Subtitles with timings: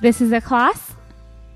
[0.00, 0.94] This is Ikhlas,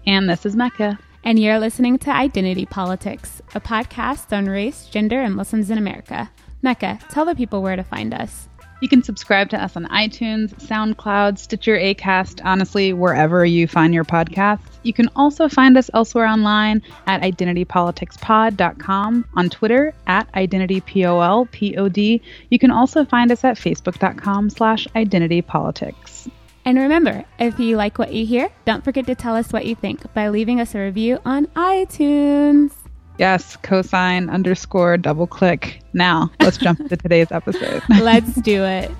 [0.06, 0.98] And this is Makkah.
[1.24, 6.30] and you're listening to Identity Politics, a podcast on race, gender, and Muslims in America.
[6.60, 8.48] Makkah, tell the people where to find us.
[8.82, 14.04] You can subscribe to us on iTunes, SoundCloud, Stitcher, Acast, honestly, wherever you find your
[14.04, 14.60] podcasts.
[14.82, 22.20] You can also find us elsewhere online at identitypoliticspod.com, on Twitter at identitypolpod.
[22.50, 26.28] You can also find us at facebook.com slash identitypolitics.
[26.64, 29.74] And remember, if you like what you hear, don't forget to tell us what you
[29.74, 32.72] think by leaving us a review on iTunes.
[33.18, 35.80] Yes, cosine underscore double click.
[35.92, 37.82] Now, let's jump to today's episode.
[37.88, 38.90] Let's do it.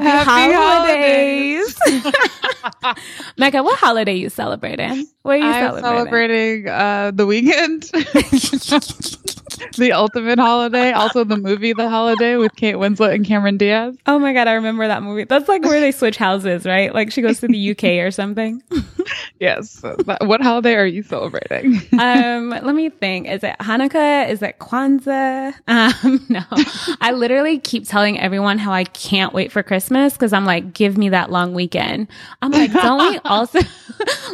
[0.00, 1.76] Happy, Happy holidays.
[3.36, 5.06] Makkah, what holiday you celebrating?
[5.20, 6.64] What are you I'm celebrating?
[6.64, 7.90] celebrating uh, the weekend,
[9.76, 13.96] the ultimate holiday, also the movie The Holiday with Kate Winslet and Cameron Diaz.
[14.06, 15.24] Oh my god, I remember that movie.
[15.24, 16.94] That's like where they switch houses, right?
[16.94, 18.62] Like she goes to the UK or something.
[19.38, 19.82] Yes.
[20.20, 21.80] What holiday are you celebrating?
[21.98, 23.28] um, let me think.
[23.28, 24.28] Is it Hanukkah?
[24.28, 25.52] Is it Kwanzaa?
[25.66, 26.44] Um, no.
[27.00, 30.96] I literally keep telling everyone how I can't wait for Christmas because I'm like, give
[30.96, 32.06] me that long weekend.
[32.40, 33.58] I'm like, don't we also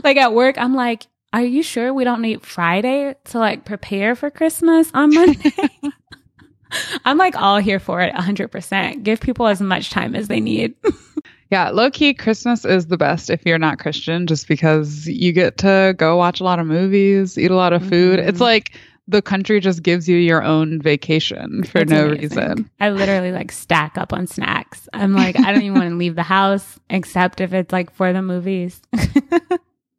[0.04, 0.58] like at work?
[0.58, 5.12] I'm like, are you sure we don't need Friday to like prepare for Christmas on
[5.14, 5.52] Monday?
[7.04, 9.02] I'm like all here for it 100%.
[9.02, 10.74] Give people as much time as they need.
[11.50, 15.56] yeah, low key, Christmas is the best if you're not Christian, just because you get
[15.58, 18.18] to go watch a lot of movies, eat a lot of food.
[18.18, 18.28] Mhm.
[18.28, 18.72] It's like
[19.06, 22.20] the country just gives you your own vacation for It's no amazing.
[22.38, 22.70] reason.
[22.80, 24.86] I literally like stack up on snacks.
[24.92, 28.12] I'm like, I don't even want to leave the house except if it's like for
[28.12, 28.82] the movies.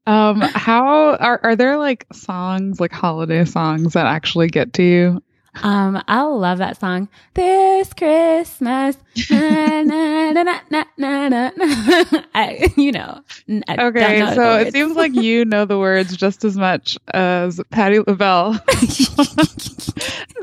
[0.09, 5.23] Um, how are are there like songs, like holiday songs that actually get to you?
[5.63, 7.09] Um, I love that song.
[7.33, 8.97] This Christmas,
[9.29, 11.51] na, na, na, na, na, na, na.
[12.35, 13.21] I, you know.
[13.67, 17.59] I Okay, know so it seems like you know the words just as much as
[17.71, 18.53] Patti LaBelle.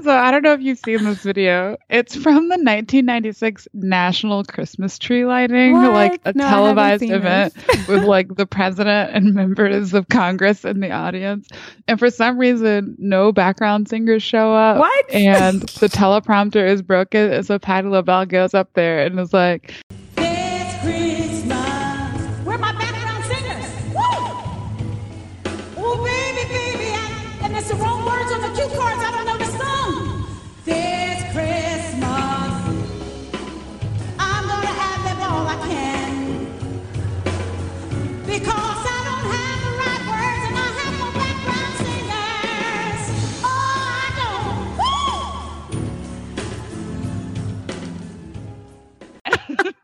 [0.03, 1.77] so I don't know if you've seen this video.
[1.89, 5.93] It's from the 1996 National Christmas Tree Lighting, What?
[5.93, 7.55] like a No, televised event
[7.89, 11.49] with like the president and members of Congress in the audience.
[11.89, 14.79] And for some reason, no background singers show up.
[14.79, 14.96] What?
[15.13, 17.33] And the teleprompter is broken.
[17.33, 19.73] And so Patti LaBelle goes up there and is like,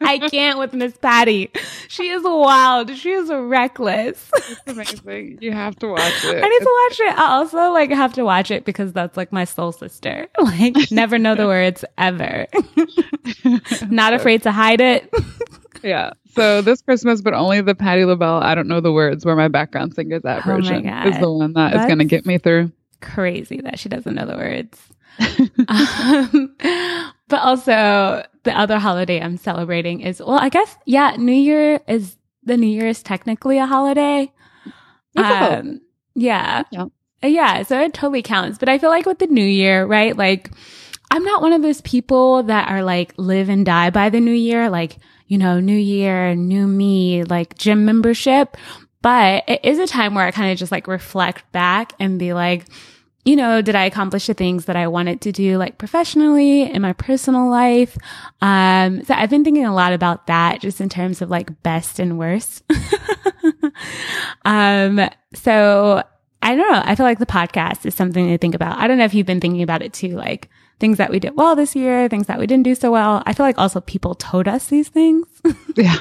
[0.05, 1.51] I can't with Miss Patti.
[1.89, 2.95] She is wild.
[2.97, 4.31] She is reckless.
[4.35, 4.61] it's
[5.03, 5.39] amazing.
[5.41, 6.43] You have to watch it.
[6.45, 7.19] I need to watch it.
[7.19, 10.27] I also like have to watch it because that's like my soul sister.
[10.39, 12.47] Like never know the words ever.
[13.91, 15.13] Not afraid to hide it.
[15.83, 16.13] Yeah.
[16.35, 19.49] So this Christmas, but only the Patti LaBelle, I don't know the words where my
[19.49, 22.39] background singers at Oh version is the one that is That's- going to get me
[22.39, 22.73] through.
[23.01, 24.79] Crazy that she doesn't know the words.
[25.69, 26.55] um,
[27.29, 32.17] but also the other holiday I'm celebrating is well, I guess yeah, New Year is
[32.43, 34.33] the New Year is technically a holiday.
[35.17, 35.81] Um,
[36.15, 36.65] yeah.
[36.71, 36.87] Yeah.
[37.25, 38.59] Yeah, so it totally counts.
[38.59, 40.17] But I feel like with the new year, right?
[40.17, 40.51] Like,
[41.11, 44.33] I'm not one of those people that are like live and die by the new
[44.33, 44.69] year.
[44.71, 44.99] Like,
[45.29, 48.57] you know, new year, new me, like gym membership.
[49.03, 52.33] But it is a time where I kind of just like reflect back and be
[52.33, 52.67] like,
[53.25, 56.83] you know, did I accomplish the things that I wanted to do like professionally in
[56.83, 57.97] my personal life?
[58.41, 61.99] Um, so I've been thinking a lot about that just in terms of like best
[62.01, 62.65] and worst.
[64.45, 66.03] um, so
[66.43, 66.83] I don't know.
[66.85, 68.79] I feel like the podcast is something to think about.
[68.79, 71.37] I don't know if you've been thinking about it too, like things that we did
[71.37, 73.23] well this year, things that we didn't do so well.
[73.25, 75.27] I feel like also people told us these things.
[75.77, 75.97] Yeah.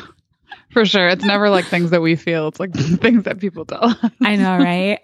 [0.71, 1.07] For sure.
[1.07, 2.47] It's never like things that we feel.
[2.47, 3.85] It's like things that people tell.
[3.85, 4.11] us.
[4.21, 4.99] I know, right?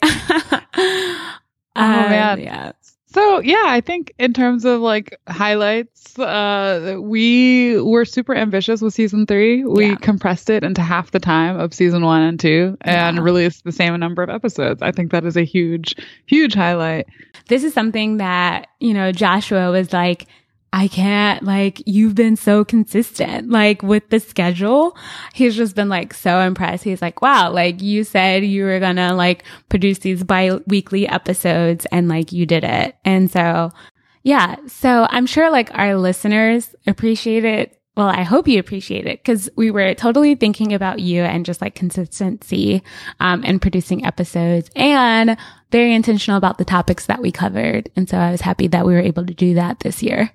[1.77, 2.39] Oh man.
[2.39, 2.71] yeah.
[3.09, 8.93] So yeah, I think in terms of like highlights, uh, we were super ambitious with
[8.93, 9.63] season three.
[9.63, 9.95] We Yeah.
[9.95, 13.23] compressed it into half the time of season one and two, and Yeah.
[13.23, 14.81] released the same number of episodes.
[14.81, 15.95] I think that is a huge,
[16.25, 17.07] huge highlight.
[17.47, 20.27] This is something that, you know, Joshua was like,
[20.73, 24.97] I can't, like, you've been so consistent, like, with the schedule.
[25.33, 26.83] He's just been, like, so impressed.
[26.83, 32.09] He's like, wow, like, you said you were gonna, like, produce these bi-weekly episodes and,
[32.09, 32.95] like, you did it.
[33.05, 33.71] And so,
[34.23, 34.57] yeah.
[34.67, 37.79] So I'm sure, like, our listeners appreciate it.
[37.95, 41.61] Well, I hope you appreciate it because we were totally thinking about you and just
[41.61, 42.83] like consistency,
[43.19, 45.35] um, and producing episodes and
[45.71, 47.89] very intentional about the topics that we covered.
[47.95, 50.29] And so I was happy that we were able to do that this year.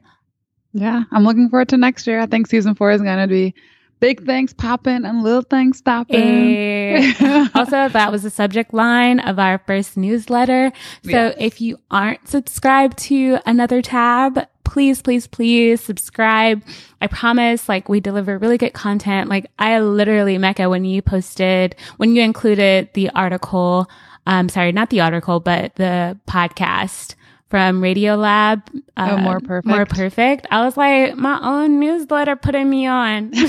[0.72, 2.20] Yeah, I'm looking forward to next year.
[2.20, 3.54] I think season four is going to be
[4.00, 6.16] big things popping and little things stopping.
[6.18, 7.48] Eh.
[7.54, 10.72] also, that was the subject line of our first newsletter.
[11.04, 11.34] So Yes.
[11.38, 16.62] if you aren't subscribed to another tab, please, please, please subscribe.
[17.00, 19.28] I promise, like, we deliver really good content.
[19.28, 23.88] Like, I literally, Makkah, when you posted, when you included the article,
[24.26, 27.14] um, sorry, not the article, but the podcast
[27.52, 28.62] from Radiolab.
[28.96, 29.66] Oh, More Perfect.
[29.66, 30.46] More perfect.
[30.50, 33.30] I was like, my own newsletter putting me on.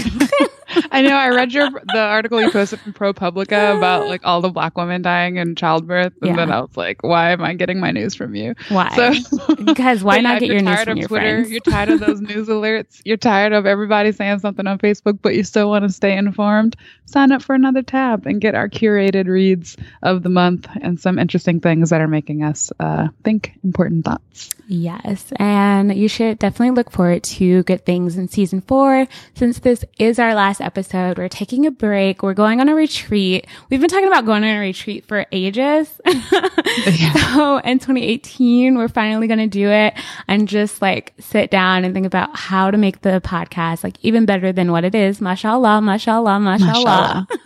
[0.92, 1.16] I know.
[1.16, 5.02] I read your the article you posted from ProPublica about like all the black women
[5.02, 6.36] dying in childbirth, and Yeah.
[6.36, 8.90] then I was like, "Why am I getting my news from you?" Why?
[8.96, 11.52] So, Because why not yeah, get your news from your Twitter, friends?
[11.52, 13.02] You're tired of those news alerts.
[13.06, 16.76] You're tired of everybody saying something on Facebook, but you still want to stay informed.
[17.06, 21.20] Sign up for another tab and get our curated reads of the month and some
[21.20, 24.50] interesting things that are making us uh, think important thoughts.
[24.68, 25.32] Yes.
[25.36, 29.08] And you should definitely look forward to good things in season four.
[29.36, 32.24] Since this is our last episode, we're taking a break.
[32.24, 33.46] We're going on a retreat.
[33.70, 35.90] We've been talking about going on a retreat for ages.
[37.34, 39.94] So in 2018, we're finally going to do it
[40.28, 44.26] and just like sit down and think about how to make the podcast like even
[44.26, 45.20] better than what it is.
[45.20, 47.28] Mashallah, mashallah, mashallah.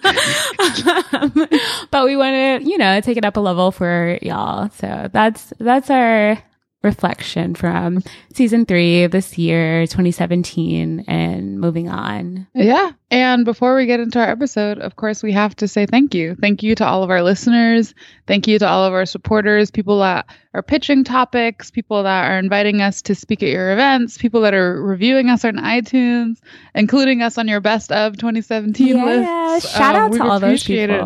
[1.13, 1.47] Um,
[1.91, 4.69] but we want to, you know, take it up a level for y'all.
[4.71, 6.36] So that's, that's our
[6.83, 8.03] reflection from
[8.33, 12.47] season three of this year, 2017 and moving on.
[12.53, 12.91] Yeah.
[13.09, 16.35] And before we get into our episode, of course, we have to say thank you.
[16.39, 17.95] Thank you to all of our listeners.
[18.27, 22.37] Thank you to all of our supporters, people that are pitching topics, people that are
[22.37, 26.39] inviting us to speak at your events, people that are reviewing us on iTunes,
[26.75, 29.05] including us on your best of 2017 Yeah.
[29.05, 29.71] lists.
[29.75, 31.01] Shout Um, out to all those appreciate it.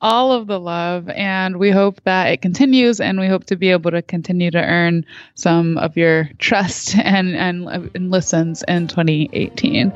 [0.00, 3.70] All of the love and we hope that it continues and we hope to be
[3.70, 5.04] able to continue to earn
[5.34, 9.92] some of your trust and and, and listens in 2018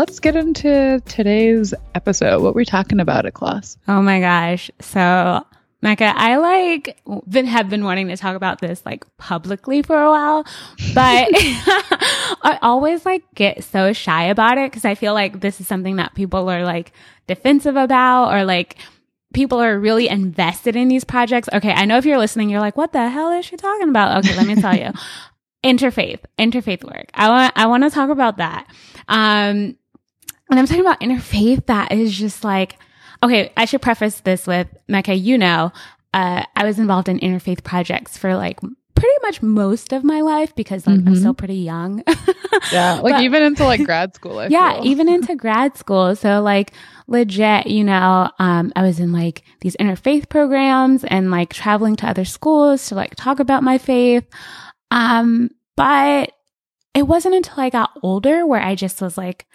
[0.00, 2.42] let's get into today's episode.
[2.42, 4.70] What we're talking about at class Oh my gosh.
[4.80, 5.44] So,
[5.82, 10.10] Makkah, I like been, have been wanting to talk about this like publicly for a
[10.10, 10.44] while,
[10.94, 15.66] but I always like get so shy about it because I feel like this is
[15.66, 16.92] something that people are like
[17.26, 18.76] defensive about or like
[19.32, 21.48] people are really invested in these projects.
[21.52, 21.72] Okay.
[21.72, 24.24] I know if you're listening, you're like, what the hell is she talking about?
[24.24, 24.36] Okay.
[24.36, 24.92] Let me tell you.
[25.64, 27.10] Interfaith, interfaith work.
[27.12, 28.66] I want, I want to talk about that.
[29.08, 29.76] Um,
[30.48, 32.78] and I'm talking about interfaith that is just like,
[33.22, 35.72] okay, I should preface this with Makkah, you know,
[36.14, 38.58] uh, I was involved in interfaith projects for like
[38.94, 41.18] pretty much most of my life because like I'm Mhm.
[41.18, 42.02] still pretty young.
[42.72, 44.86] yeah like But- even into like grad school I yeah, feel.
[44.86, 46.14] even into grad school.
[46.16, 46.72] So like
[47.06, 52.08] legit, you know, um, I was in like these interfaith programs and like traveling to
[52.08, 54.24] other schools to like talk about my faith.
[54.90, 56.32] Um, but
[56.94, 59.46] it wasn't until I got older where I just was like,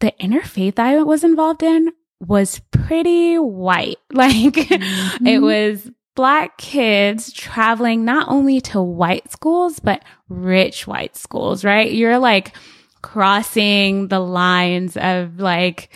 [0.00, 1.92] the interfaith I was involved in
[2.26, 3.98] was pretty white.
[4.12, 4.80] Like it
[5.20, 5.42] Mhm.
[5.42, 11.90] was black kids traveling not only to white schools, but rich white schools, right?
[11.90, 12.54] You're like
[13.02, 15.90] crossing the lines of like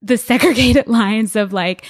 [0.00, 1.84] the segregated lines of like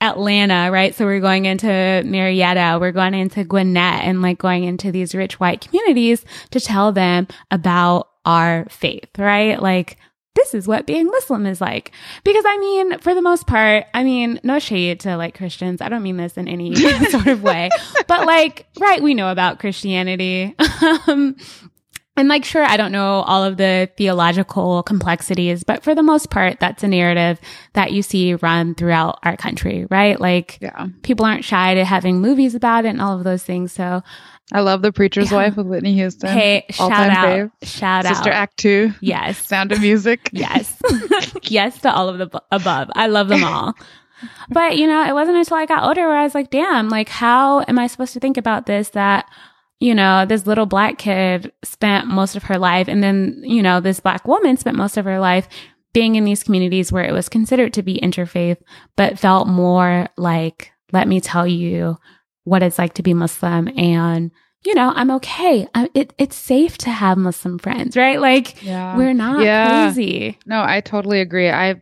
[0.00, 0.94] Atlanta, right?
[0.94, 1.68] So we're going into
[2.04, 6.90] Marietta, we're going into Gwinnett and like going into these rich white communities to tell
[6.92, 9.60] them about our faith, right?
[9.62, 9.98] Like
[10.34, 11.92] this is what being Muslim is like.
[12.24, 15.80] Because I mean, for the most part, I mean, no shade to like Christians.
[15.80, 16.74] I don't mean this in any
[17.10, 17.70] sort of way,
[18.06, 20.54] but like, right, we know about Christianity.
[21.06, 21.36] um,
[22.16, 26.30] and like, sure, I don't know all of the theological complexities, but for the most
[26.30, 27.40] part, that's a narrative
[27.72, 30.20] that you see run throughout our country, right?
[30.20, 33.72] Like, yeah people aren't shy to having movies about it and all of those things.
[33.72, 34.02] So,
[34.52, 35.38] I love the preacher's Yeah.
[35.38, 37.50] wife with Whitney Houston hey, shout out, fave.
[37.62, 38.16] shout Sister out.
[38.16, 39.46] Sister Act 2 Yes.
[39.48, 40.76] Sound of Music Yes.
[41.44, 42.90] yes to all of the above.
[42.94, 43.74] I love them all.
[44.50, 47.08] But, you know, it wasn't until I got older where I was like, damn, like,
[47.08, 49.24] how am I supposed to think about this that,
[49.82, 53.80] you know, this little black kid spent most of her life and then, you know,
[53.80, 55.48] this black woman spent most of her life
[55.92, 58.58] being in these communities where it was considered to be interfaith,
[58.96, 61.96] but felt more like let me tell you
[62.44, 64.30] what it's like to be Muslim and
[64.64, 65.66] you know, I'm okay.
[65.74, 68.20] I, it, it's safe to have Muslim friends, right?
[68.20, 68.96] Like, Yeah.
[68.96, 69.66] we're not Yeah.
[69.92, 70.38] crazy.
[70.46, 71.50] No, I totally agree.
[71.50, 71.80] I've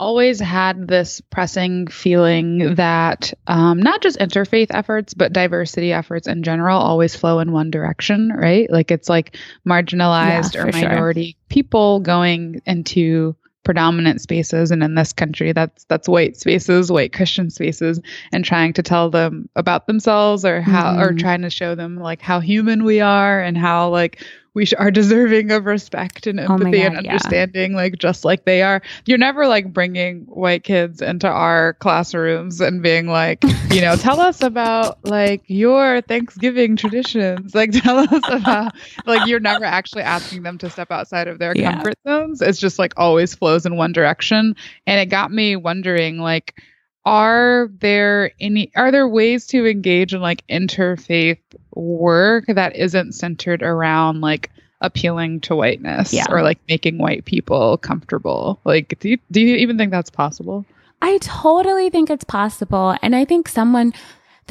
[0.00, 6.42] always had this pressing feeling that um, not just interfaith efforts, but diversity efforts in
[6.42, 8.68] general always flow in one direction, right?
[8.70, 9.36] Like it's like
[9.68, 10.88] marginalized Yeah, or for sure.
[10.88, 17.12] minority people going into predominant spaces and in this country that's that's white spaces white
[17.12, 18.00] christian spaces
[18.32, 21.18] and trying to tell them about themselves or how or Mhm.
[21.18, 25.52] trying to show them like how human we are and how like we are deserving
[25.52, 27.12] of respect and Oh empathy and God, yeah.
[27.12, 32.60] understanding like just like they are you're never like bringing white kids into our classrooms
[32.60, 38.22] and being like you know tell us about like your thanksgiving traditions like tell us
[38.28, 38.72] about
[39.06, 41.72] like you're never actually asking them to step outside of their Yeah.
[41.74, 44.54] comfort zones it's just like always flows in one direction
[44.86, 46.60] and it got me wondering like
[47.10, 51.38] are there any are there ways to engage in like interfaith
[51.74, 54.48] work that isn't centered around like
[54.80, 56.26] appealing to whiteness Yeah.
[56.30, 60.64] or like making white people comfortable like do you do you even think that's possible
[61.02, 62.94] I totally think it's possible.
[63.00, 63.94] And I think someone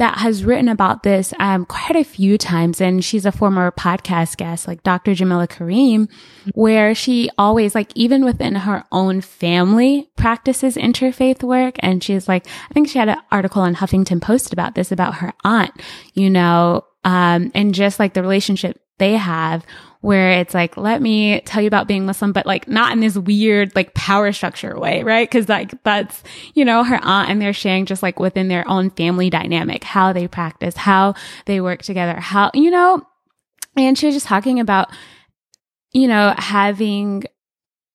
[0.00, 4.38] that has written about this um, quite a few times, and she's a former podcast
[4.38, 5.12] guest, like Dr.
[5.12, 6.08] Jamillah Karim,
[6.54, 11.76] where she always, like, even within her own family, practices interfaith work.
[11.80, 15.16] And she's like, I think she had an article on Huffington Post about this, about
[15.16, 15.72] her aunt,
[16.14, 19.66] you know, um, and just like the relationship they have
[20.00, 23.18] where it's like, let me tell you about being Muslim, but like not in this
[23.18, 25.30] weird, like power structure way, right?
[25.30, 26.22] Cause like that's,
[26.54, 30.12] you know, her aunt and they're sharing just like within their own family dynamic, how
[30.12, 31.14] they practice, how
[31.44, 33.02] they work together, how, you know,
[33.76, 34.90] and she was just talking about,
[35.92, 37.24] you know, having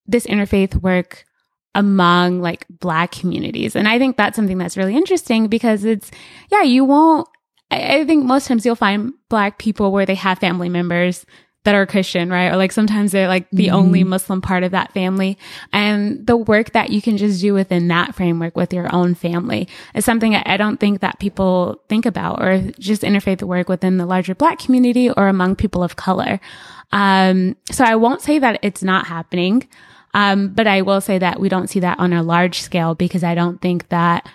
[0.06, 1.26] this interfaith work
[1.74, 3.76] among like black communities.
[3.76, 6.12] And I think that's something that's really interesting because it's,
[6.52, 7.28] yeah, you won't,
[7.72, 11.26] I, I think most times you'll find black people where they have family members
[11.66, 12.48] that are Christian, right?
[12.48, 15.38] Or like sometimes they're like the only Muslim part of that family.
[15.74, 19.68] And the work that you can just do within that framework with your own family
[19.94, 23.98] is something I I don't think that people think about or just interfaith work within
[23.98, 26.40] the larger black community or among people of color.
[26.94, 29.68] Um, so I won't say that it's not happening.
[30.14, 33.22] Um, but I will say that we don't see that on a large scale because
[33.22, 34.30] I don't think that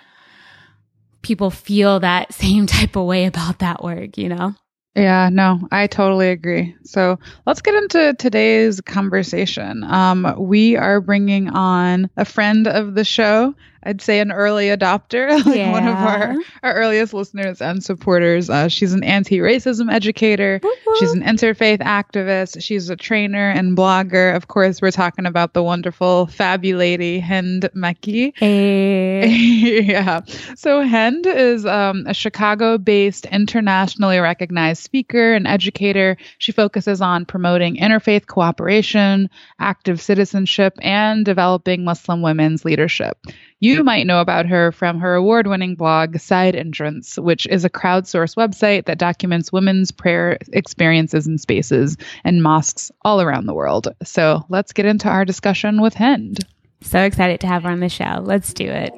[1.23, 4.53] people feel that same type of way about that work, you know?
[4.95, 6.75] Yeah, no, I totally agree.
[6.83, 9.83] So let's get into today's conversation.
[9.85, 13.55] Um, we are bringing on a friend of the show.
[13.83, 18.49] I'd say an early adopter, like one of our, our earliest listeners and supporters.
[18.49, 20.59] Uh, she's an anti racism educator.
[20.61, 20.97] Whoop.
[20.99, 22.61] She's an interfaith activist.
[22.61, 24.35] She's a trainer and blogger.
[24.35, 28.33] Of course, we're talking about the wonderful fabulady Hind Makki.
[28.51, 30.21] Eh, yeah.
[30.55, 36.17] So Hind is um, a Chicago based, internationally recognized speaker and educator.
[36.37, 43.17] She focuses on promoting interfaith cooperation, active citizenship, and developing Muslim women's leadership.
[43.61, 47.69] You might know about her from her award winning blog, Side Entrance, which is a
[47.69, 53.87] crowdsourced website that documents women's prayer experiences in spaces and mosques all around the world.
[54.03, 56.39] So let's get into our discussion with Hind.
[56.81, 58.21] so excited to have her on the show.
[58.23, 58.93] Let's do it.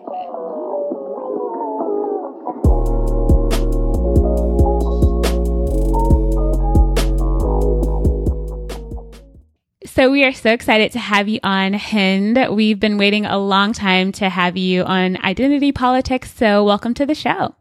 [9.96, 12.48] So we are so excited to have you on, Hind.
[12.50, 16.34] We've been waiting a long time to have you on Identity Politics.
[16.34, 17.54] So welcome to the show.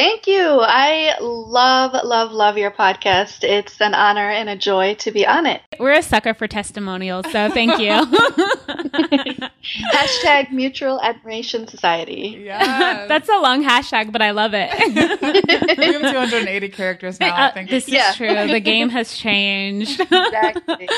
[0.00, 0.40] Thank you.
[0.62, 3.44] I love, love, love your podcast.
[3.44, 5.60] It's an honor and a joy to be on it.
[5.78, 7.90] We're a sucker for testimonials, so thank you.
[9.92, 12.40] Hashtag Mutual Admiration Society.
[12.46, 13.04] Yeah.
[13.08, 14.70] That's a long hashtag, but I love it.
[15.78, 17.68] we have 280 characters now, I Uh, think.
[17.68, 18.08] this Yeah.
[18.10, 18.46] is true.
[18.48, 20.00] The game has changed.
[20.00, 20.88] Exactly.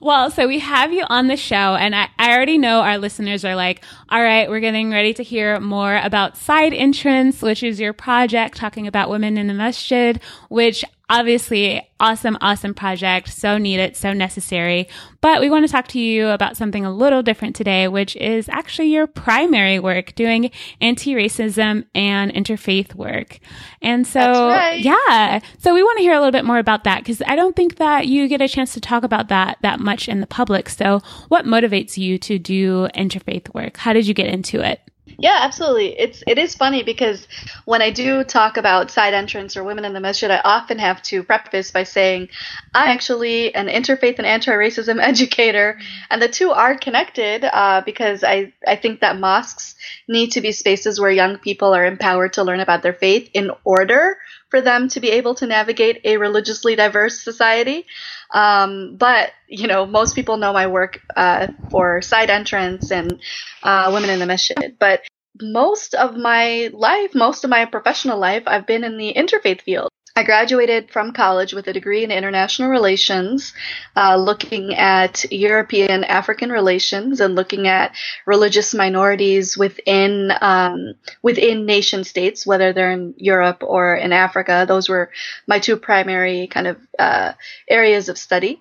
[0.00, 3.44] well, so we have you on the show, and I, I already know our listeners
[3.44, 7.78] are like, all right, we're getting ready to hear more about Side Entrance, which is
[7.78, 13.28] your project talking about women in the masjid, which obviously awesome, awesome project.
[13.28, 14.88] So needed, so necessary.
[15.20, 18.48] But we want to talk to you about something a little different today, which is
[18.48, 23.38] actually your primary work doing anti-racism and interfaith work.
[23.80, 24.80] And so, right.
[24.80, 25.40] yeah.
[25.58, 27.76] So we want to hear a little bit more about that because I don't think
[27.76, 30.68] that you get a chance to talk about that that much in the public.
[30.68, 33.76] So what motivates you to do interfaith work?
[33.78, 34.80] How did you get into it?
[35.20, 35.98] Yeah, absolutely.
[35.98, 37.26] It's it is funny because
[37.64, 41.02] when I do talk about side entrance or women in the masjid, I often have
[41.04, 42.28] to preface by saying
[42.72, 48.52] I'm actually an interfaith and anti-racism educator, and the two are connected uh, because I
[48.64, 49.74] I think that mosques
[50.06, 53.50] need to be spaces where young people are empowered to learn about their faith in
[53.64, 54.18] order
[54.50, 57.86] for them to be able to navigate a religiously diverse society.
[58.34, 63.20] Um, but you know, most people know my work uh, for side entrance and
[63.62, 64.76] uh, women in the masjid.
[64.78, 65.02] But
[65.40, 69.90] most of my life, most of my professional life, I've been in the interfaith field.
[70.18, 73.54] I graduated from college with a degree in international relations,
[73.94, 77.94] uh, looking at European African relations and looking at
[78.26, 84.64] religious minorities within um, within nation states, whether they're in Europe or in Africa.
[84.66, 85.12] Those were
[85.46, 87.34] my two primary kind of uh,
[87.68, 88.60] areas of study.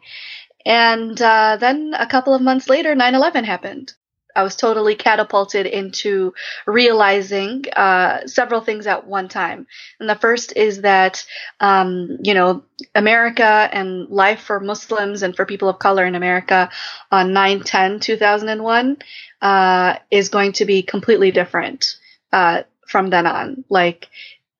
[0.64, 3.94] And uh, then a couple of months later, 9 11 happened.
[4.38, 6.34] I was totally catapulted into
[6.68, 9.66] realizing uh, several things at one time.
[10.00, 11.26] And the first is that,
[11.60, 12.64] um, you know,
[12.94, 16.70] America and life for Muslims and for people of color in America
[17.12, 18.98] on 9 10 2001
[19.42, 21.98] uh, is going to be completely different
[22.32, 23.66] uh, from then on.
[23.70, 24.08] Like,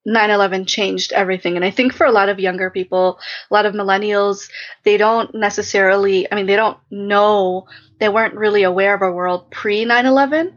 [0.08, 3.20] 9-11 changed everything and i think for a lot of younger people
[3.52, 4.50] a lot of millennials
[4.84, 7.68] they don't necessarily i mean they don't know
[8.00, 10.54] they weren't really aware of a world pre 9-11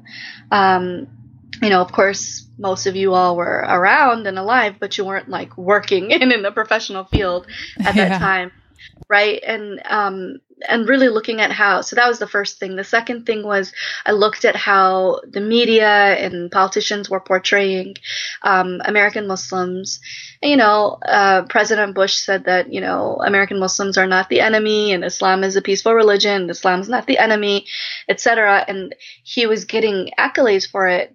[0.51, 1.07] um,
[1.63, 5.29] you know of course most of you all were around and alive but you weren't
[5.29, 7.47] like working in in the professional field
[7.85, 8.11] at Yeah.
[8.11, 8.51] that time
[9.09, 12.77] right and um and really looking at how so that was the first thing.
[12.77, 13.73] The second thing was
[14.07, 17.97] i looked at how the media and politicians were portraying
[18.43, 20.01] um, american muslims.
[20.43, 24.93] You know uh, president bush said that you know american muslims are not the enemy
[24.93, 27.67] and islam is a peaceful religion and islam's not the enemy
[28.09, 31.15] etc and he was getting accolades for it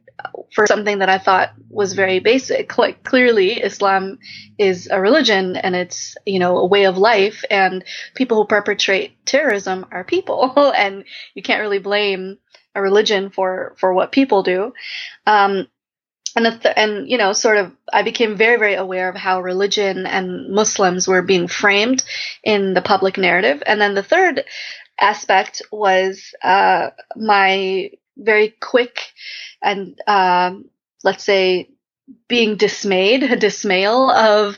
[0.54, 2.78] for something that I thought was very basic.
[2.78, 4.20] Like clearly Islam
[4.58, 7.84] is a religion and it's, you know, a way of life and
[8.16, 11.04] people who perpetrate terrorism are people and
[11.34, 12.38] you can't really blame
[12.74, 14.74] a religion for, for what people do.
[15.26, 15.68] Um,
[16.36, 20.06] and, th- and you know, sort of, I became very, very aware of how religion
[20.06, 22.04] and Muslims were being framed
[22.44, 23.64] in the public narrative.
[23.66, 24.44] And then the third
[25.00, 29.12] aspect was uh, my very quick
[29.62, 30.66] and um,
[31.04, 31.70] let's say
[32.28, 34.58] being dismayed, a dismayal of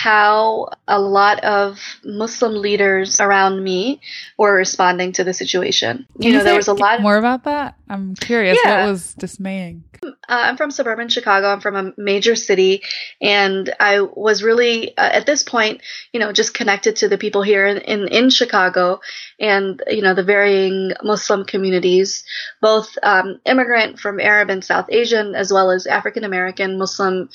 [0.00, 4.00] how a lot of Muslim leaders around me
[4.38, 6.06] were responding to the situation.
[6.14, 7.02] Can You know, there was a lot.
[7.02, 7.74] more about that.
[7.86, 8.56] I'm curious.
[8.64, 8.86] Yeah.
[8.86, 9.84] What was dismaying?
[10.02, 11.48] Uh, I'm from suburban Chicago.
[11.48, 12.82] I'm from a major city,
[13.20, 15.82] and I was really uh, at this point,
[16.14, 19.00] you know, just connected to the people here in, in in Chicago,
[19.38, 22.24] and you know the varying Muslim communities,
[22.62, 27.28] both um, immigrant from Arab and South Asian, as well as African American Muslim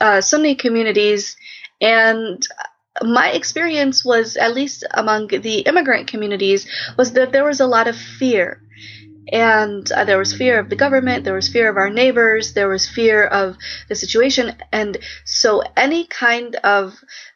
[0.00, 1.36] uh, Sunni communities,
[1.80, 2.46] and
[3.02, 7.88] my experience was at least among the immigrant communities was that there was a lot
[7.88, 8.62] of fear.
[9.30, 12.68] And uh, there was fear of the government there was fear of our neighbors there
[12.68, 13.56] was fear of
[13.88, 14.56] the situation.
[14.72, 16.94] And so any kind of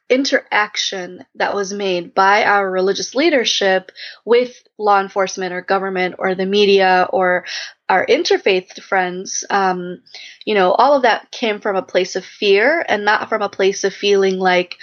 [0.08, 3.92] interaction that was made by our religious leadership
[4.24, 7.44] with law enforcement or government or the media or
[7.92, 10.02] our interfaith friends um,
[10.46, 13.48] you know all of that came from a place of fear and not from a
[13.48, 14.78] place of feeling like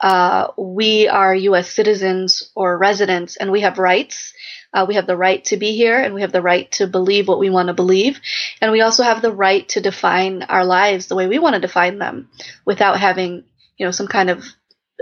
[0.00, 4.34] uh, we are us citizens or residents and we have rights
[4.72, 7.26] uh, we have the right to be here and we have the right to believe
[7.26, 8.20] what we want to believe.
[8.60, 11.60] And we also have the right to define our lives the way we want to
[11.60, 12.28] define them
[12.64, 13.44] without having,
[13.76, 14.44] you know, some kind of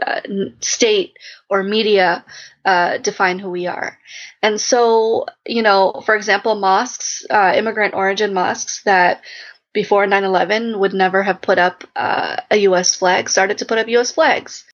[0.05, 0.21] uh,
[0.61, 1.17] state
[1.49, 2.25] or media
[2.65, 3.99] uh, define who we are.
[4.43, 9.23] And so, you know, for example, mosques, uh, immigrant origin mosques that
[9.73, 13.79] before 9 11 would never have put up uh, a US flag started to put
[13.79, 14.65] up US flags.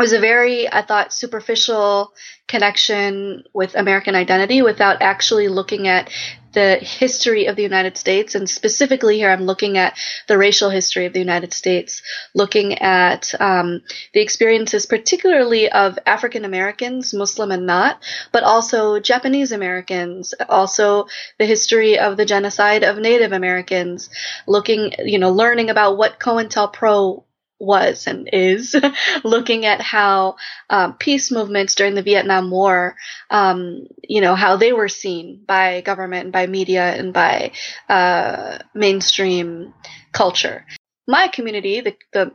[0.00, 2.14] It was a very, I thought, superficial
[2.48, 6.08] connection with American identity without actually looking at
[6.54, 8.34] the history of the United States.
[8.34, 12.00] And specifically here, I'm looking at the racial history of the United States,
[12.34, 13.82] looking at um,
[14.14, 21.08] the experiences, particularly of African Americans, Muslim and not, but also Japanese Americans, also
[21.38, 24.08] the history of the genocide of Native Americans,
[24.46, 27.24] looking, you know, learning about what COINTELPRO
[27.60, 28.74] was and is
[29.24, 30.36] looking at how
[30.70, 32.96] um, peace movements during the Vietnam War,
[33.30, 37.52] um, you know, how they were seen by government and by media and by
[37.88, 39.74] uh, mainstream
[40.12, 40.64] culture.
[41.06, 42.32] My community, the, the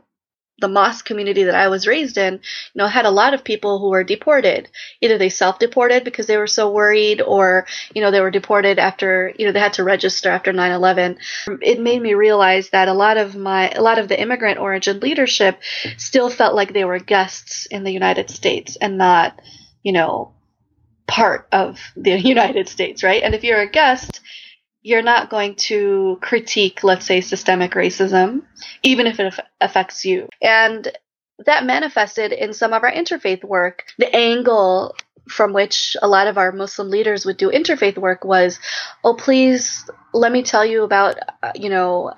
[0.58, 2.40] the mosque community that I was raised in, you
[2.74, 4.70] know, had a lot of people who were deported.
[5.00, 9.34] Either they self-deported because they were so worried or, you know, they were deported after,
[9.38, 11.18] you know, they had to register after 9/11.
[11.60, 15.00] It made me realize that a lot of my a lot of the immigrant origin
[15.00, 15.60] leadership
[15.98, 19.40] still felt like they were guests in the United States and not,
[19.82, 20.32] you know,
[21.06, 23.22] part of the United States, right?
[23.22, 24.20] And if you're a guest,
[24.86, 28.42] you're not going to critique, let's say, systemic racism,
[28.84, 30.28] even if it affects you.
[30.40, 30.86] And
[31.44, 33.82] that manifested in some of our interfaith work.
[33.98, 34.94] The angle
[35.28, 38.60] from which a lot of our Muslim leaders would do interfaith work was,
[39.02, 42.12] oh, please let me tell you about, uh, you know,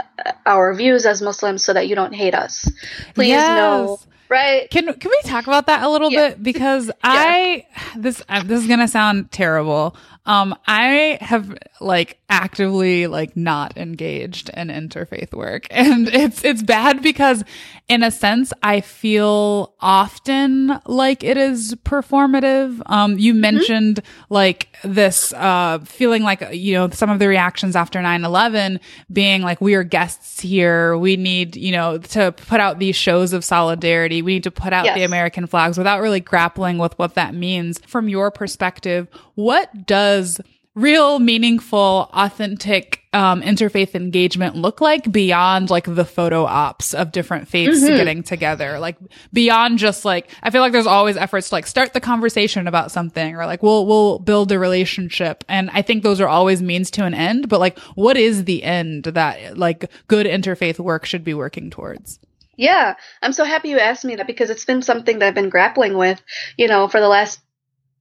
[0.45, 2.71] our views as Muslims so that you don't hate us.
[3.15, 3.57] Please yes.
[3.57, 3.99] know
[4.31, 6.29] right can can we talk about that a little yeah.
[6.29, 6.93] bit because yeah.
[7.03, 9.97] i this uh, this is gonna sound terrible
[10.29, 15.67] um, I have like actively like not engaged in interfaith work.
[15.79, 17.45] And it's, it's bad because
[17.89, 22.83] in a sense, I feel often like it is performative.
[22.87, 23.41] Um, you mm-hmm.
[23.41, 24.35] mentioned mm-hmm.
[24.35, 29.61] like this, uh, feeling like, you know, some of the reactions after 9-11 being like,
[29.61, 30.99] we are guests here.
[30.99, 34.21] We need, you know, to put out these shows of solidarity.
[34.21, 34.97] We need to put out yes.
[34.97, 37.79] the American flags without really grappling with what that means.
[37.87, 40.41] From your perspective, what does
[40.79, 47.49] real meaningful authentic um, interfaith engagement look like beyond like the photo ops of different
[47.49, 47.97] faiths mm-hmm.
[47.97, 48.79] getting together.
[48.79, 48.97] Like
[49.33, 52.91] beyond just like i feel like there's always efforts to like start the conversation about
[52.91, 55.45] something or like we'll we'll build a relationship.
[55.49, 58.63] And i think those are always means to an end but like what is the
[58.63, 62.21] end that like good interfaith work should be working towards?
[62.57, 65.49] Yeah, I'm so happy you asked me that because it's been something that I've been
[65.49, 66.21] grappling with,
[66.57, 67.41] you know, for the last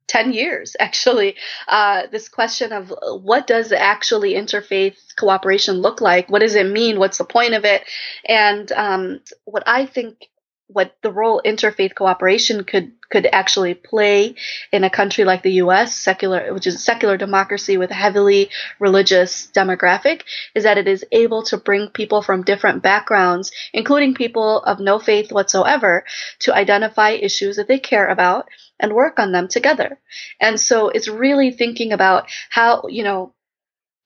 [0.08, 1.36] 10 years actually.
[1.67, 6.30] Uh, this question of what does actually interfaith cooperation look like?
[6.30, 7.00] What does it mean?
[7.00, 7.84] What's the point of it?
[8.28, 10.30] And um, what i think
[10.70, 14.36] what the role interfaith cooperation could could actually play
[14.74, 18.50] in a country like the US secular which is a secular democracy with a heavily
[18.80, 24.62] religious demographic is that it is able to bring people from different backgrounds including people
[24.63, 26.04] of no faith whatsoever
[26.39, 29.99] to identify issues that they care about and work on them together.
[30.39, 33.33] And so it's really thinking about how, you know,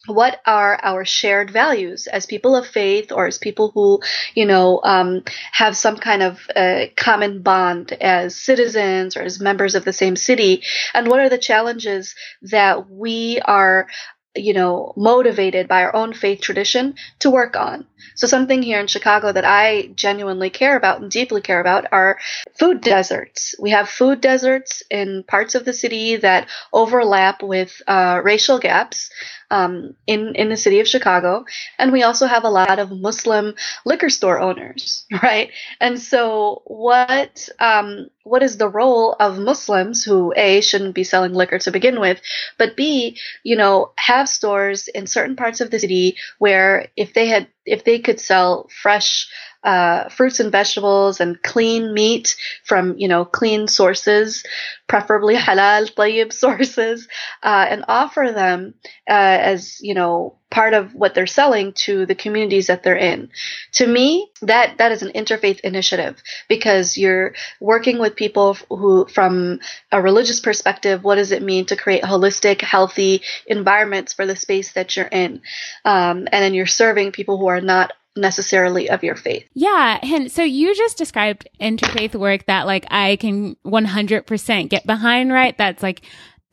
[0.08, 4.00] what are our shared values as people of faith or as people who
[4.34, 9.76] you know um, have some kind of uh, common bond as citizens or as members
[9.76, 10.64] of the same city
[10.96, 13.88] and what are the challenges that we are
[14.36, 17.86] you know, motivated by our own faith tradition to work on.
[18.16, 22.18] So something here in Chicago that I genuinely care about and deeply care about are
[22.58, 23.56] food deserts.
[23.60, 29.10] We have food deserts in parts of the city that overlap with uh, racial gaps
[29.52, 31.46] um, in in the city of Chicago,
[31.78, 33.54] and we also have a lot of Muslim
[33.86, 35.52] liquor store owners, right?
[35.80, 41.34] And so, what um, what is the role of Muslims who a shouldn't be selling
[41.34, 42.22] liquor to begin with,
[42.58, 47.28] but b you know have stores in certain parts of the city where if they
[47.28, 49.28] had if they could sell fresh
[49.64, 54.44] uh, fruits and vegetables and clean meat from you know clean sources,
[54.88, 57.08] preferably halal tayyib sources,
[57.44, 58.74] uh, and offer them
[59.10, 63.30] uh, as you know part of what they're selling to the communities that they're in.
[63.74, 69.62] To me, that that is an interfaith initiative because you're working with people who, from
[69.92, 74.74] a religious perspective, what does it mean to create holistic, healthy environments for the space
[74.74, 75.42] that you're in,
[75.86, 79.46] um, and then you're serving people who are not necessarily of your faith.
[79.54, 79.98] Yeah.
[80.04, 85.58] And so you just described interfaith work that like I can 100% get behind, right?
[85.58, 86.02] That's like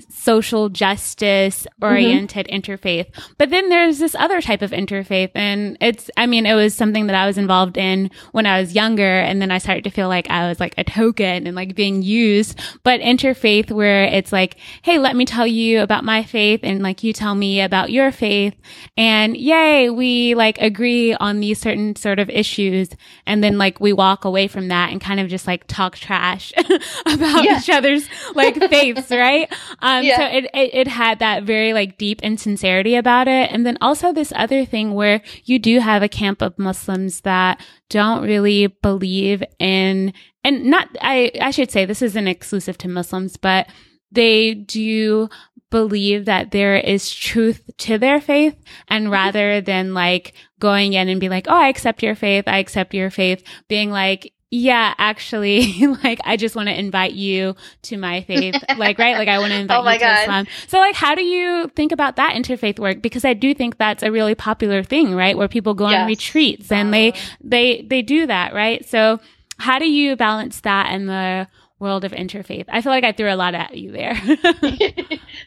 [0.09, 2.57] social justice oriented mm-hmm.
[2.57, 3.07] interfaith.
[3.37, 5.31] But then there's this other type of interfaith.
[5.35, 8.75] And it's, I mean, it was something that I was involved in when I was
[8.75, 9.19] younger.
[9.19, 12.03] And then I started to feel like I was like a token and like being
[12.03, 12.61] used.
[12.85, 17.03] But interfaith where it's like, Hey, let me tell you about my faith and like
[17.03, 18.55] you tell me about your faith.
[18.97, 22.91] And yay, we like agree on these certain sort of issues.
[23.27, 26.53] And then like we walk away from that and kind of just like talk trash
[27.07, 27.59] about yeah.
[27.59, 29.53] each other's like faiths, right?
[29.81, 30.17] Um, yeah.
[30.17, 33.51] so it, it, it had that very like deep insincerity about it.
[33.53, 37.61] And then also this other thing where you do have a camp of Muslims that
[37.89, 40.13] don't really believe in,
[40.45, 43.69] and not, I, I should say this isn't exclusive to Muslims, but
[44.11, 45.29] they do
[45.71, 48.57] believe that there is truth to their faith
[48.89, 49.13] and mm-hmm.
[49.13, 52.45] rather than like going in and be like, Oh, I accept your faith.
[52.47, 57.55] I accept your faith being like, yeah, actually, like I just want to invite you
[57.83, 58.55] to my faith.
[58.77, 59.17] like, right?
[59.17, 60.15] Like I want to oh invite oh you God.
[60.15, 60.47] to Islam.
[60.69, 63.03] So like how do you think about that interfaith work?
[63.03, 65.37] Because I do think that's a really popular thing, right?
[65.37, 66.01] Where people go yes.
[66.01, 68.85] on retreats and they they they do that, right?
[68.89, 69.21] So
[69.59, 72.65] how do you balance that and the world of interfaith?
[72.69, 74.15] I feel like I threw a lot at you there.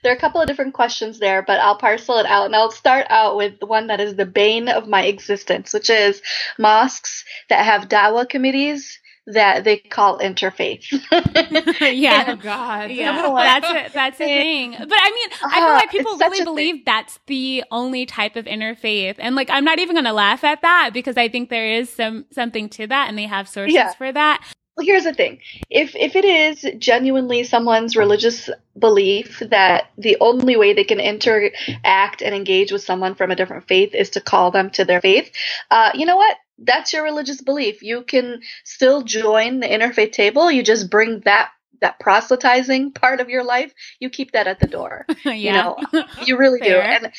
[0.04, 2.72] there are a couple of different questions there, but I'll parcel it out and I'll
[2.72, 6.22] start out with the one that is the bane of my existence, which is
[6.58, 10.84] mosques that have dawah committees that they call interfaith.
[11.96, 12.26] yeah.
[12.28, 12.89] Oh God.
[12.89, 14.72] Yeah, that's a, that's a thing.
[14.72, 16.84] But I mean, I feel Uh, like people really believe thing.
[16.88, 20.63] that's the only type of interfaith, and like I'm not even going to laugh at
[20.63, 23.94] that because I think there is some something to that, and they have sources Yeah.
[23.94, 24.44] for that.
[24.75, 25.39] Well, here's the thing.
[25.69, 32.21] If if it is genuinely someone's religious belief that the only way they can interact
[32.21, 35.31] and engage with someone from a different faith is to call them to their faith,
[35.71, 36.38] uh, you know what?
[36.57, 37.81] That's your religious belief.
[37.81, 40.49] You can still join the interfaith table.
[40.49, 41.49] You just bring that
[41.81, 43.73] that proselytizing part of your life.
[43.99, 45.05] You keep that at the door.
[45.25, 46.77] yeah, You know, you really do.
[46.77, 47.12] And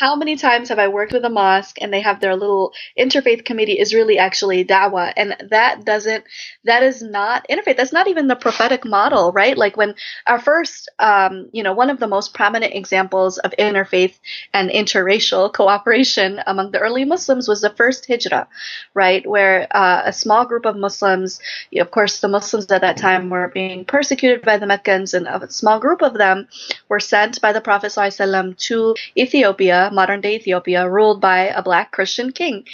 [0.00, 3.44] how many times have I worked with a mosque and they have their little interfaith
[3.44, 5.12] committee is really actually dawah.
[5.16, 6.24] And that doesn't
[6.64, 7.76] that is not interfaith.
[7.76, 9.56] That's not even the prophetic model right?
[9.56, 9.94] Like when
[10.26, 14.18] our first um, you know one of the most prominent examples of interfaith
[14.52, 18.48] and interracial cooperation among the early muslims was the first hijrah
[18.94, 19.24] right?
[19.26, 21.40] Where uh, a small group of muslims
[21.78, 25.50] of course the muslims at that time were being persecuted by the meccans and a
[25.50, 26.48] small group of them
[26.88, 31.92] were sent by the prophet ﷺ to ethiopia modern day ethiopia ruled by a black
[31.92, 32.64] christian king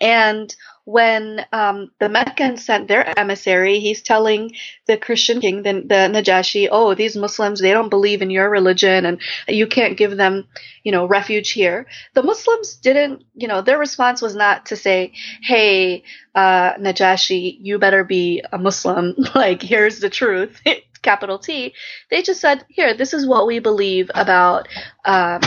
[0.00, 0.54] and
[0.90, 4.52] when um, the Meccans sent their emissary, he's telling
[4.86, 9.06] the Christian king, the, the Najashi, oh, these Muslims, they don't believe in your religion
[9.06, 10.48] and you can't give them,
[10.82, 11.86] you know, refuge here.
[12.14, 16.02] The Muslims didn't, you know, their response was not to say, hey,
[16.34, 19.14] uh, Najashi, you better be a Muslim.
[19.34, 20.60] like, here's the truth,
[21.02, 21.72] capital T.
[22.10, 24.66] They just said, here, this is what we believe about,
[25.04, 25.40] um,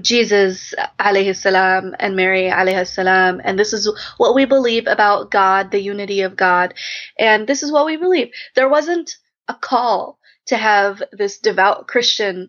[0.00, 5.70] Jesus alayhi salam and Mary alayhi salam and this is what we believe about God,
[5.70, 6.74] the unity of God.
[7.18, 8.30] And this is what we believe.
[8.54, 9.16] There wasn't
[9.48, 12.48] a call to have this devout Christian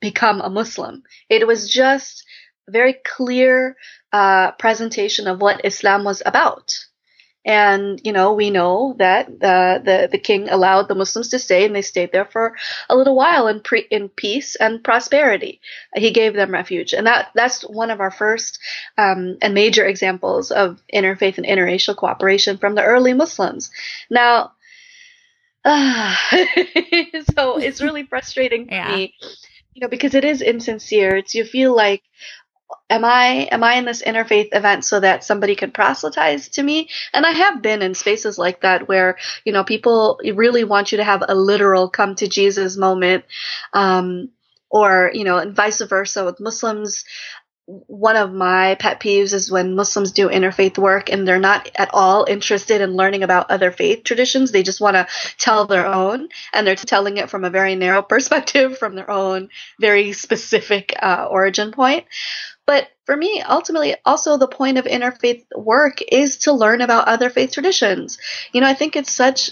[0.00, 1.02] become a Muslim.
[1.28, 2.24] It was just
[2.68, 3.76] very clear
[4.12, 6.72] uh, presentation of what Islam was about.
[7.44, 11.64] And you know, we know that uh, the the king allowed the Muslims to stay,
[11.64, 12.54] and they stayed there for
[12.88, 15.60] a little while in pre- in peace and prosperity.
[15.94, 18.58] He gave them refuge, and that that's one of our first
[18.98, 23.70] um, and major examples of interfaith and interracial cooperation from the early Muslims.
[24.10, 24.52] Now,
[25.64, 26.14] uh,
[27.34, 28.96] so it's really frustrating for Yeah.
[28.96, 29.14] me,
[29.74, 31.16] you know, because it is insincere.
[31.16, 32.02] It's you feel like
[32.90, 36.88] am I am I in this interfaith event so that somebody can proselytize to me?
[37.14, 40.98] And I have been in spaces like that where you know people really want you
[40.98, 43.24] to have a literal come to Jesus moment,
[43.72, 44.30] um,
[44.70, 47.04] or you know, and vice versa with Muslims.
[47.66, 51.90] One of my pet peeves is when Muslims do interfaith work and they're not at
[51.92, 54.50] all interested in learning about other faith traditions.
[54.50, 55.06] They just want to
[55.38, 59.50] tell their own, and they're telling it from a very narrow perspective, from their own
[59.78, 62.06] very specific uh, origin point.
[62.70, 67.28] But for me, ultimately, also the point of interfaith work is to learn about other
[67.28, 68.16] faith traditions.
[68.52, 69.50] You know, I think it's such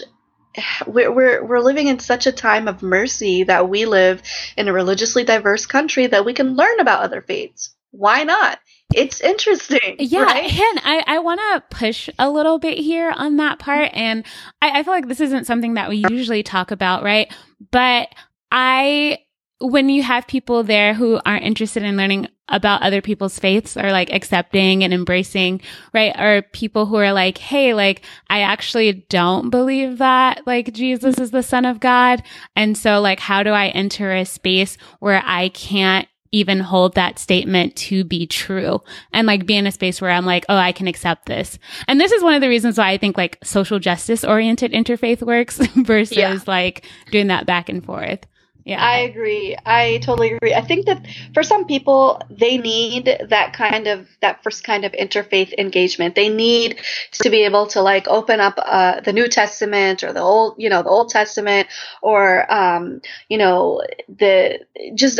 [0.87, 4.23] we're, we're we're living in such a time of mercy that we live
[4.55, 7.75] in a religiously diverse country that we can learn about other faiths.
[7.91, 8.57] Why not?
[8.95, 9.97] It's interesting.
[9.99, 10.49] Yeah, right?
[10.49, 13.89] Hind, I, I want to push a little bit here on that part.
[13.91, 14.25] And
[14.61, 17.29] I, I feel like this isn't something that we usually talk about, right?
[17.69, 18.15] But
[18.49, 19.19] I,
[19.59, 23.91] when you have people there who aren't interested in learning about other people's faiths or
[23.91, 25.61] like accepting and embracing,
[25.93, 26.13] right?
[26.19, 31.31] Or people who are like, Hey, like, I actually don't believe that like Jesus is
[31.31, 32.23] the son of God.
[32.55, 37.17] And so like, how do I enter a space where I can't even hold that
[37.17, 38.79] statement to be true
[39.11, 41.57] and like be in a space where I'm like, oh, I can accept this.
[41.87, 45.23] And this is one of the reasons why I think like social justice oriented interfaith
[45.23, 46.37] works versus Yeah.
[46.45, 48.19] like doing that back and forth.
[48.69, 48.81] Yeah.
[48.83, 49.57] I agree.
[49.65, 50.53] I totally agree.
[50.53, 51.03] I think that
[51.33, 56.13] for some people, they need that kind of that first kind of interfaith engagement.
[56.13, 56.79] They need
[57.13, 60.69] to be able to like open up uh, the New Testament or the old, you
[60.69, 61.67] know, the Old Testament
[62.03, 64.59] or um, you know, the
[64.93, 65.19] just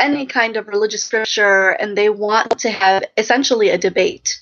[0.00, 4.40] any kind of religious scripture, and they want to have essentially a debate,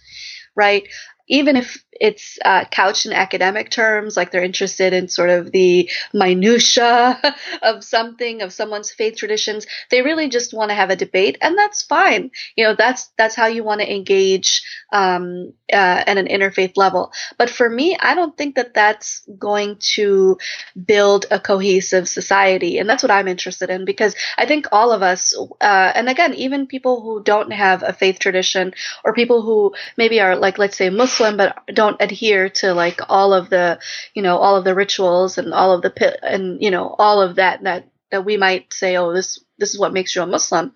[0.55, 0.89] right?
[1.29, 5.91] Even if it's uh, couched in academic terms, like they're interested in sort of the
[6.13, 7.21] minutia
[7.63, 9.67] of something, of someone's faith traditions.
[9.91, 12.31] They really just want to have a debate, and that's fine.
[12.57, 17.13] You know, that's that's how you want to engage um, uh, at an interfaith level.
[17.39, 20.39] But for me, I don't think that that's going to
[20.85, 25.03] build a cohesive society, and that's what I'm interested in because I think all of
[25.03, 29.75] us, uh, and again, even people who don't have a faith tradition or people who
[29.97, 33.79] maybe are like, let's say, Muslim but don't don't adhere to like all of the
[34.15, 37.37] you know all of the rituals and all of the and you know all of
[37.37, 40.73] that that that we might say oh this this is what makes you a muslim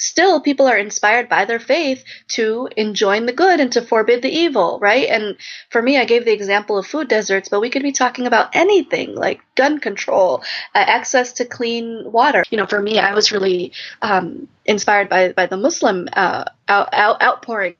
[0.00, 4.30] still people are inspired by their faith to enjoin the good and to forbid the
[4.30, 5.08] evil, right?
[5.08, 5.36] And
[5.68, 8.56] for me, I gave the example of food deserts, but we could be talking about
[8.56, 10.42] anything like gun control,
[10.74, 12.44] uh, access to clean water.
[12.50, 16.88] You know, for me, I was really um, inspired by by the Muslim uh, out,
[16.92, 17.74] out, outpouring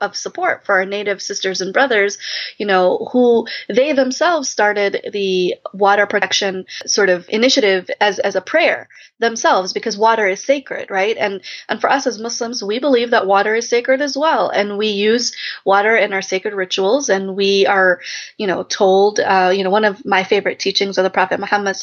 [0.00, 2.18] of support for our native sisters and brothers,
[2.58, 8.40] you know, who they themselves started the water protection sort of initiative as as a
[8.40, 8.88] prayer
[9.18, 11.16] themselves because water is sacred, right?
[11.16, 14.78] And and for us as Muslims, we believe that water is sacred as well, and
[14.78, 18.00] we use water in our sacred rituals, and we are,
[18.36, 21.76] you know, told, uh, you know, one of my favorite teachings of the Prophet Muhammad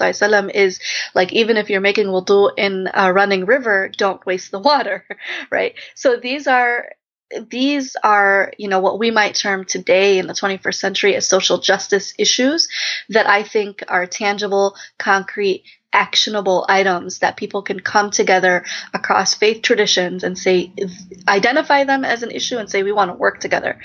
[0.54, 0.80] is
[1.14, 5.06] like even if you're making wudu in a running river, don't waste the water,
[5.52, 5.76] right?
[5.96, 6.90] So these are
[7.50, 11.58] these are, you know, what we might term today in the 21st century as social
[11.58, 12.68] justice issues
[13.10, 15.64] that I think are tangible, concrete,
[15.96, 20.72] actionable items that people can come together across faith traditions and say
[21.28, 23.80] identify them as an issue and say we want to work together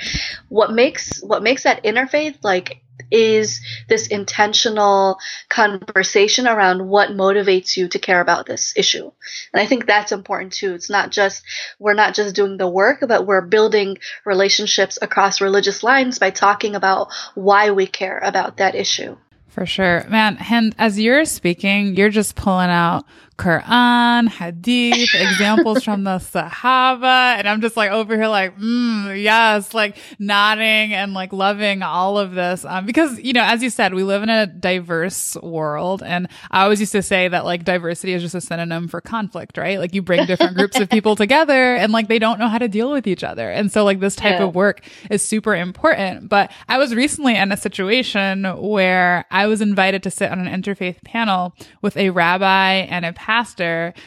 [0.49, 5.19] what makes what makes that interfaith like is this intentional
[5.49, 9.11] conversation around what motivates you to care about this issue.
[9.53, 10.75] And I think that's important too.
[10.75, 11.43] It's not just,
[11.79, 16.75] we're not just doing the work, but we're building relationships across religious lines by talking
[16.75, 19.17] about why we care about that issue.
[19.51, 20.07] For sure.
[20.09, 23.05] Man, and as you're speaking, you're just pulling out
[23.41, 27.39] Quran, Hadith, examples from the Sahaba.
[27.39, 32.19] And I'm just like over here like, mm, yes, like nodding and like loving all
[32.19, 32.67] of this.
[32.67, 36.03] Um, because, you know, as you said, we live in a diverse world.
[36.03, 39.57] And I always used to say that like diversity is just a synonym for conflict,
[39.57, 39.79] right?
[39.79, 42.69] Like you bring different groups of people together and like they don't know how to
[42.69, 43.51] deal with each other.
[43.51, 44.45] And so like this type yeah.
[44.45, 46.29] of work is super important.
[46.29, 50.63] But I was recently in a situation where I was invited to sit on an
[50.63, 53.30] interfaith panel with a rabbi and a pastor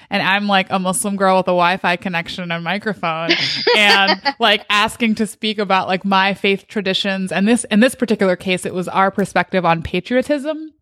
[0.09, 3.29] and I'm like a Muslim girl with a Wi-Fi connection and microphone
[3.77, 7.31] and like asking to speak about like my faith traditions.
[7.31, 10.73] And this, in this particular case, it was our perspective on patriotism.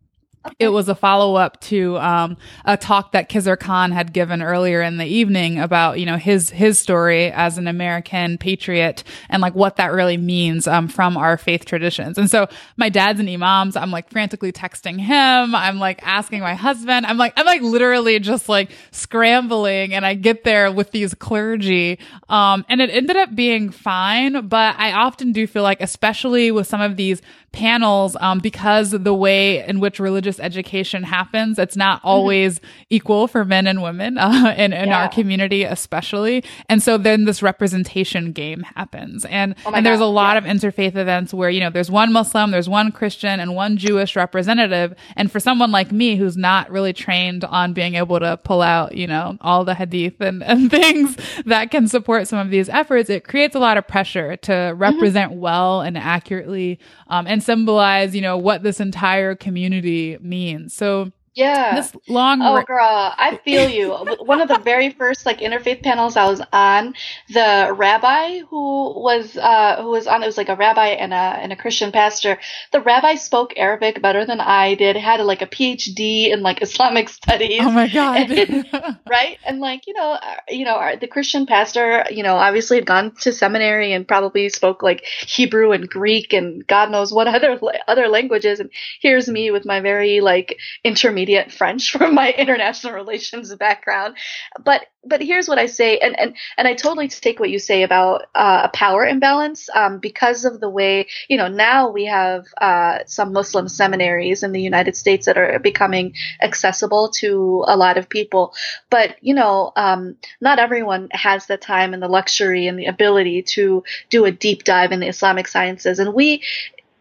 [0.44, 0.56] Okay.
[0.58, 4.82] It was a follow up to um, a talk that Khizr Khan had given earlier
[4.82, 9.54] in the evening about you know his his story as an American patriot and like
[9.54, 12.18] what that really means um, from our faith traditions.
[12.18, 13.76] And so my dad's an imams.
[13.76, 15.54] I'm like frantically texting him.
[15.54, 17.06] I'm like asking my husband.
[17.06, 19.94] I'm like I'm like literally just like scrambling.
[19.94, 24.48] And I get there with these clergy, um, and it ended up being fine.
[24.48, 29.14] But I often do feel like, especially with some of these panels um, because the
[29.14, 32.08] way in which religious education happens it's not mm-hmm.
[32.08, 32.66] always mm-hmm.
[32.90, 35.02] equal for men and women uh, in, in yeah.
[35.02, 40.06] our community especially and so then this representation game happens and oh and there's a
[40.06, 40.38] lot yeah.
[40.38, 44.16] of interfaith events where you know there's one muslim there's one christian and one jewish
[44.16, 48.62] representative and for someone like me who's not really trained on being able to pull
[48.62, 52.68] out you know all the hadith and, and things that can support some of these
[52.68, 54.78] efforts it creates a lot of pressure to mm-hmm.
[54.78, 55.40] represent mm-hmm.
[55.40, 60.74] well and accurately um, and symbolize, you know, what this entire community means.
[60.74, 61.76] So yeah.
[61.76, 62.42] This long.
[62.42, 63.90] Oh, girl, I feel you.
[64.20, 66.94] One of the very first like interfaith panels I was on,
[67.30, 71.16] the rabbi who was uh who was on it was like a rabbi and a
[71.16, 72.38] and a Christian pastor.
[72.72, 74.96] The rabbi spoke Arabic better than I did.
[74.96, 77.62] Had like a PhD in like Islamic studies.
[77.62, 78.30] Oh my god!
[78.30, 82.76] And, right, and like you know, uh, you know, the Christian pastor, you know, obviously
[82.76, 87.26] had gone to seminary and probably spoke like Hebrew and Greek and God knows what
[87.26, 88.60] other other languages.
[88.60, 94.16] And here's me with my very like intermediate intermediate French from my international relations background.
[94.64, 97.82] But but here's what I say, and and and I totally take what you say
[97.82, 102.44] about uh, a power imbalance um, because of the way you know now we have
[102.60, 107.98] uh, some Muslim seminaries in the United States that are becoming accessible to a lot
[107.98, 108.54] of people,
[108.90, 113.42] but you know um, not everyone has the time and the luxury and the ability
[113.42, 116.42] to do a deep dive in the Islamic sciences, and we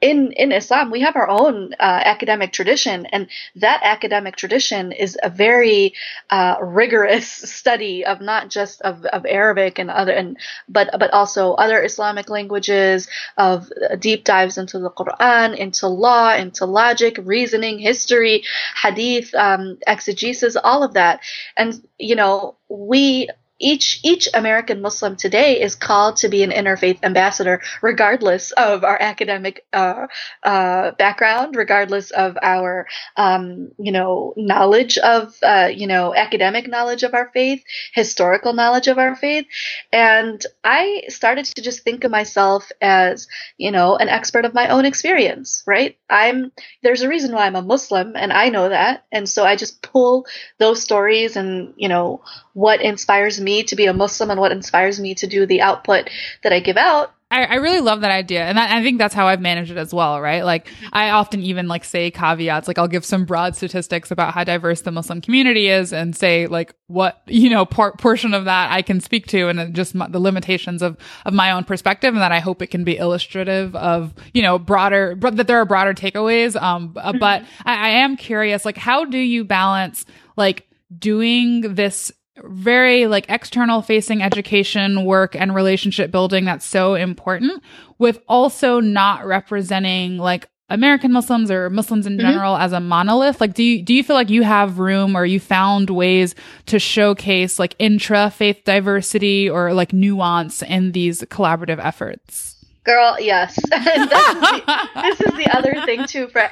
[0.02, 5.18] in in Islam, we have our own uh, academic tradition, and that academic tradition is
[5.22, 5.94] a very
[6.32, 10.38] uh, rigorous study of not just of, of Arabic and other and
[10.68, 16.66] but but also other Islamic languages, of deep dives into the Quran, into law, into
[16.66, 18.44] logic, reasoning, history,
[18.82, 21.20] hadith, um, exegesis, all of that,
[21.56, 23.30] and you know we
[23.62, 28.98] each each American Muslim today is called to be an interfaith ambassador, regardless of our
[29.02, 30.08] academic uh,
[30.44, 32.88] uh, background, regardless of our
[33.18, 38.88] um, you know knowledge of uh, you know academic knowledge of our faith, historical knowledge
[38.88, 39.46] of our faith,
[39.94, 44.68] and I started to just think of myself as you know an expert of my
[44.70, 45.64] own experience.
[45.68, 45.98] Right?
[46.10, 46.52] I'm
[46.84, 49.82] there's a reason why I'm a Muslim, and I know that, and so I just
[49.82, 50.26] pull
[50.58, 55.00] those stories and you know what inspires me to be a Muslim and what inspires
[55.00, 56.10] me to do the output
[56.44, 57.14] that I give out.
[57.32, 58.44] I, I really love that idea.
[58.44, 60.44] And that, I think that's how I've managed it as well, right?
[60.44, 64.44] Like I often even like say caveats, like I'll give some broad statistics about how
[64.44, 68.74] diverse the Muslim community is and say like what, you know, part, portion of that
[68.74, 72.14] I can speak to and just the limitations of, of my own perspective.
[72.14, 75.66] And that I hope it can be illustrative of, you know, broader, that there are
[75.66, 76.62] broader takeaways.
[76.62, 77.18] Um, mm-hmm.
[77.18, 80.68] but I, I am curious, like how do you balance like
[81.00, 82.12] doing this
[82.46, 87.62] very like external facing education work and relationship building that's so important
[87.98, 92.26] with also not representing like American Muslims or Muslims in mm-hmm.
[92.26, 92.64] general mm-hmm.
[92.64, 93.42] as a monolith?
[93.42, 96.34] Like, do you, do you feel like you have room or you found ways
[96.68, 102.52] to showcase like intra faith diversity or like nuance in these collaborative efforts?
[102.84, 103.56] Girl, yes.
[103.70, 106.28] this, is the, this is the other thing too.
[106.30, 106.50] For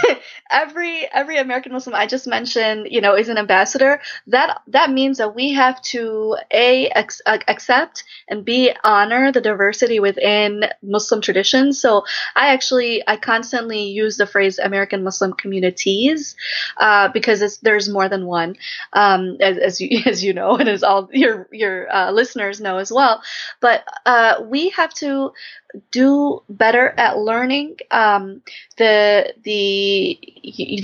[0.52, 4.00] every every American Muslim I just mentioned, you know, is an ambassador.
[4.26, 9.98] That that means that we have to a ex, accept and b honor the diversity
[10.00, 11.80] within Muslim traditions.
[11.80, 12.04] So
[12.36, 16.36] I actually I constantly use the phrase American Muslim communities
[16.76, 18.56] uh, because there's more than one,
[18.92, 22.78] um, as, as you as you know, and as all your your uh, listeners know
[22.78, 23.22] as well.
[23.60, 25.32] But uh, we have to
[25.90, 28.42] do better at learning um,
[28.76, 30.18] the the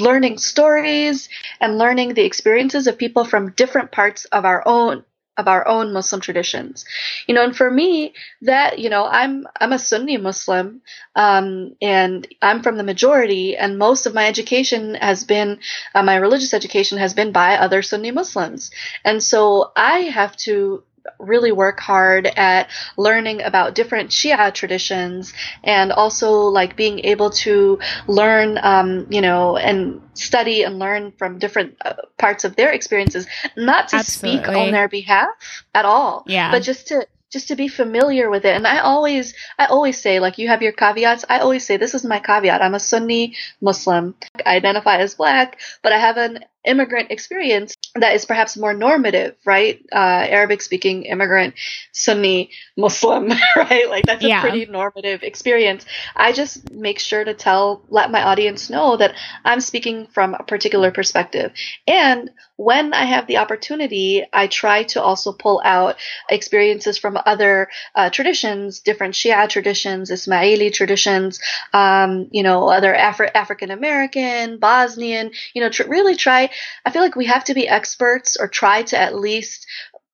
[0.00, 1.28] learning stories
[1.60, 5.04] and learning the experiences of people from different parts of our own
[5.38, 6.84] of our own Muslim traditions,
[7.28, 7.44] you know.
[7.44, 10.82] And for me, that you know, I'm I'm a Sunni Muslim,
[11.14, 15.60] um, and I'm from the majority, and most of my education has been
[15.94, 18.72] uh, my religious education has been by other Sunni Muslims,
[19.04, 20.82] and so I have to
[21.18, 25.32] really work hard at learning about different Shia traditions
[25.64, 31.38] and also like being able to learn, um, you know, and study and learn from
[31.38, 34.38] different uh, parts of their experiences, not to Absolutely.
[34.38, 36.50] speak on their behalf at all, yeah.
[36.50, 38.56] but just to just to be familiar with it.
[38.56, 41.24] And I always, I always say, like, you have your caveats.
[41.28, 42.62] I always say, this is my caveat.
[42.62, 44.14] I'm a Sunni Muslim.
[44.46, 49.36] I identify as black, but I have an immigrant experience that is perhaps more normative,
[49.44, 49.80] right?
[49.92, 51.54] Uh, Arabic speaking immigrant,
[51.92, 53.88] Sunni Muslim, right?
[53.88, 54.40] Like that's a yeah.
[54.40, 55.86] pretty normative experience.
[56.14, 60.42] I just make sure to tell, let my audience know that I'm speaking from a
[60.42, 61.52] particular perspective.
[61.86, 65.96] And when I have the opportunity, I try to also pull out
[66.28, 71.40] experiences from other uh, traditions, different Shia traditions, Ismaili traditions,
[71.72, 76.47] um, you know, other Afri- African American, Bosnian, you know, tr- really try
[76.84, 79.66] I feel like we have to be experts or try to at least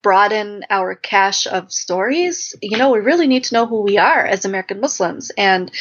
[0.03, 2.55] broaden our cache of stories.
[2.61, 5.31] You know, we really need to know who we are as American Muslims.
[5.31, 5.73] And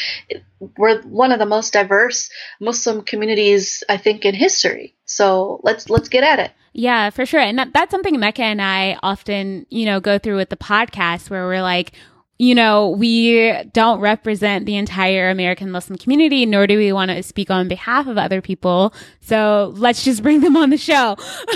[0.77, 2.29] we're one of the most diverse
[2.59, 4.95] Muslim communities, I think, in history.
[5.05, 6.51] So let's let's get at it.
[6.71, 7.41] Yeah, for sure.
[7.41, 11.29] And that, that's something Makkah and I often, you know, go through with the podcast
[11.29, 11.91] where we're like,
[12.39, 17.21] you know, we don't represent the entire American Muslim community, nor do we want to
[17.21, 18.93] speak on behalf of other people.
[19.21, 21.15] So let's just bring them on the show.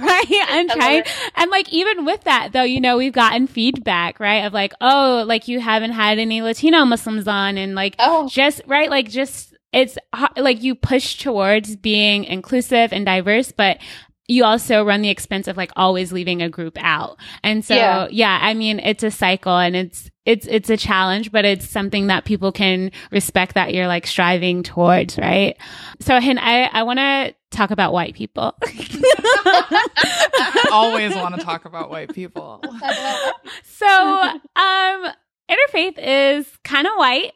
[0.00, 0.30] right?
[0.50, 1.02] And try,
[1.34, 4.44] and like, even with that though, you know, we've gotten feedback, right?
[4.44, 8.28] Of like, oh, like you haven't had any Latino Muslims on and like, oh.
[8.28, 8.88] just, right?
[8.88, 13.78] Like just, it's uh, like you push towards being inclusive and diverse, but
[14.28, 17.18] you also run the expense of like always leaving a group out.
[17.42, 18.08] And so, yeah.
[18.10, 22.08] yeah, I mean, it's a cycle and it's, it's, it's a challenge, but it's something
[22.08, 25.56] that people can respect that you're like striving towards, right?
[26.00, 28.56] So, Hind, I, I want to talk about white people.
[30.72, 32.60] always want to talk about white people.
[33.64, 35.06] so, um,
[35.50, 37.32] Interfaith is kind of white.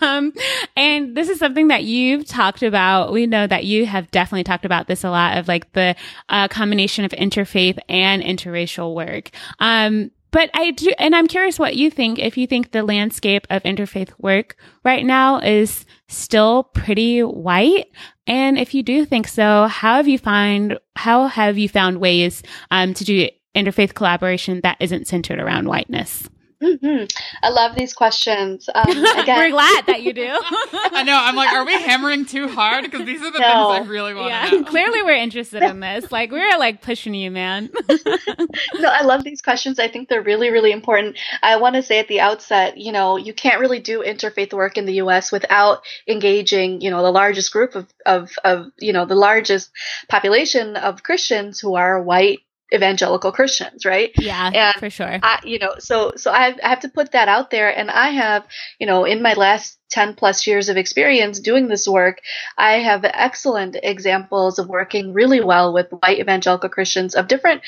[0.00, 0.32] um,
[0.76, 3.12] and this is something that you've talked about.
[3.12, 5.94] We know that you have definitely talked about this a lot of like the
[6.30, 9.30] uh, combination of interfaith and interracial work.
[9.58, 12.18] Um, but I do, and I'm curious what you think.
[12.18, 17.88] If you think the landscape of interfaith work right now is still pretty white,
[18.26, 22.42] and if you do think so, how have you find how have you found ways
[22.70, 26.26] um, to do interfaith collaboration that isn't centered around whiteness?
[26.62, 27.04] Hmm
[27.42, 28.68] I love these questions.
[28.72, 30.28] Um, We're glad that you do.
[30.30, 31.16] I know.
[31.18, 32.84] I'm like, are we hammering too hard?
[32.84, 33.72] Because these are the No.
[33.72, 34.64] things I really want to yeah, know.
[34.70, 36.12] clearly we're interested in this.
[36.12, 37.70] Like we're like pushing you, man.
[37.88, 39.78] no, I love these questions.
[39.78, 41.16] I think they're really, really important.
[41.42, 44.78] I want to say at the outset, you know, you can't really do interfaith work
[44.78, 45.32] in the U.S.
[45.32, 49.70] without engaging, you know, the largest group of, of, of you know, the largest
[50.08, 52.40] population of Christians who are white
[52.72, 54.10] evangelical Christians, right?
[54.18, 55.18] yeah, And for sure.
[55.22, 57.90] I, you know, so so I have, I have to put that out there, and
[57.90, 58.46] I have,
[58.78, 62.18] you know, in my last ten plus years of experience doing this work,
[62.56, 67.62] I have excellent examples of working really well with white evangelical Christians of different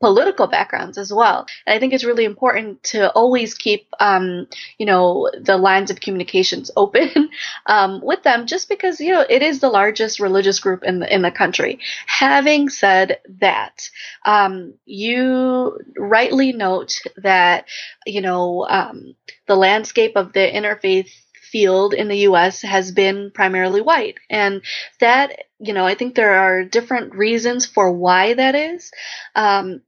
[0.00, 1.46] political backgrounds as well.
[1.66, 4.46] And I think it's really important to always keep, um,
[4.78, 7.30] you know, the lines of communications open
[7.66, 11.12] um, with them, just because you know it is the largest religious group in the
[11.12, 11.78] in the country.
[12.06, 13.88] Having said that,
[14.24, 17.66] um, you rightly note that
[18.04, 19.14] you know um,
[19.46, 21.10] the landscape of the interfaith
[21.56, 24.18] field in the US has been primarily white.
[24.28, 24.60] And
[25.00, 28.90] that, you know, I think there are different reasons for why that is.
[29.34, 29.80] Um,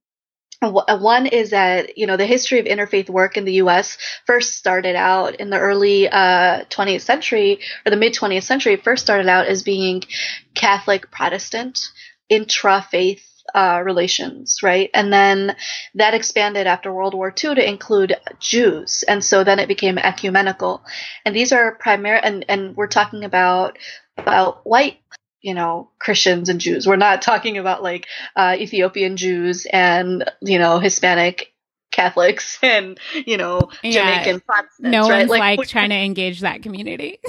[0.62, 4.96] one is that, you know, the history of interfaith work in the US first started
[4.96, 9.46] out in the early uh, 20th century or the mid 20th century, first started out
[9.46, 10.02] as being
[10.54, 11.78] Catholic Protestant
[12.30, 14.90] intra faith uh, relations, right?
[14.94, 15.57] And then
[15.94, 20.82] that expanded after World War II to include Jews, and so then it became ecumenical.
[21.24, 23.78] And these are primary, and and we're talking about
[24.16, 24.99] about white,
[25.40, 26.86] you know, Christians and Jews.
[26.86, 31.53] We're not talking about like uh, Ethiopian Jews and you know Hispanic
[31.90, 33.92] Catholics and you know Yeah.
[34.22, 35.18] Jamaican Protestants, no right?
[35.28, 37.18] one's like, we- trying to engage that community.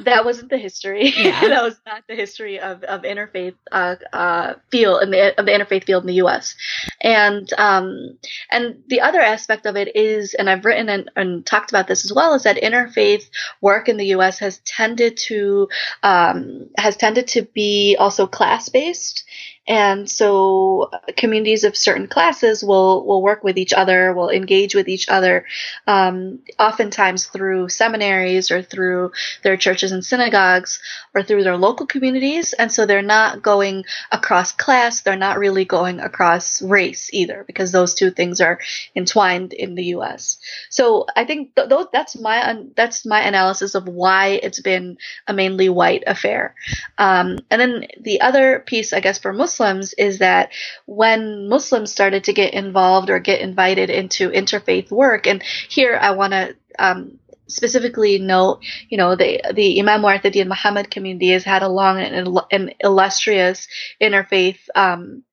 [0.00, 1.12] that wasn't the history.
[1.18, 1.48] Yeah.
[1.48, 5.52] that was not the history of, of interfaith uh, uh, field in the of the
[5.52, 6.54] interfaith field in the U.S.
[7.02, 8.18] And um,
[8.50, 12.04] and the other aspect of it is, and I've written and, and talked about this
[12.04, 13.28] as well, is that interfaith
[13.60, 14.38] work in the U.S.
[14.38, 15.68] has tended to
[16.02, 19.24] um, has tended to be also class based.
[19.68, 24.74] And so uh, communities of certain classes will, will work with each other, will engage
[24.74, 25.44] with each other,
[25.86, 29.12] um, oftentimes through seminaries or through
[29.42, 30.80] their churches and synagogues
[31.14, 32.54] or through their local communities.
[32.54, 37.70] And so they're not going across class, they're not really going across race either, because
[37.70, 38.58] those two things are
[38.96, 40.38] entwined in the US.
[40.70, 44.96] So I think th- those, that's my that's my analysis of why it's been
[45.26, 46.54] a mainly white affair.
[46.96, 50.52] Um, and then the other piece, I guess, for Muslims is that
[50.86, 56.12] when Muslims started to get involved or get invited into interfaith work, and here I
[56.12, 60.30] want to um, specifically note, you know, the the Imam W.
[60.30, 63.66] Deen Mohammed community has had a long and, and illustrious
[64.00, 65.24] interfaith um,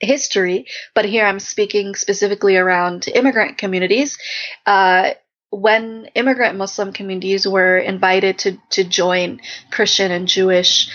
[0.00, 4.18] history, but here I'm speaking specifically around immigrant communities.
[4.66, 5.10] Uh,
[5.50, 9.38] when immigrant Muslim communities were invited to, to join
[9.70, 10.88] Christian and Jewish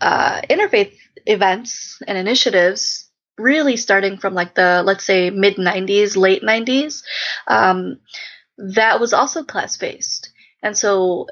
[0.00, 0.92] uh, interfaith
[1.26, 7.02] events and initiatives, really starting from like the, let's say, mid 90s, late 90s,
[7.46, 7.98] um,
[8.58, 10.30] that was also class based.
[10.62, 11.26] And so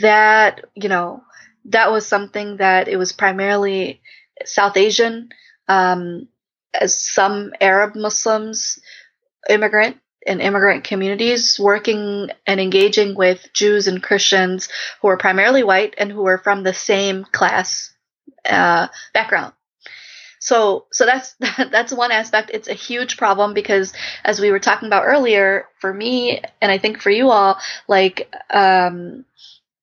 [0.00, 1.22] that, you know,
[1.66, 4.00] that was something that it was primarily
[4.44, 5.28] South Asian,
[5.68, 6.28] um,
[6.74, 8.80] as some Arab Muslims,
[9.48, 14.68] immigrant and immigrant communities working and engaging with Jews and Christians
[15.00, 17.91] who are primarily white and who are from the same class
[18.48, 19.52] uh, background.
[20.40, 21.34] So, so that's
[21.70, 22.50] that's one aspect.
[22.52, 23.92] It's a huge problem because,
[24.24, 28.32] as we were talking about earlier, for me and I think for you all, like
[28.50, 29.24] um,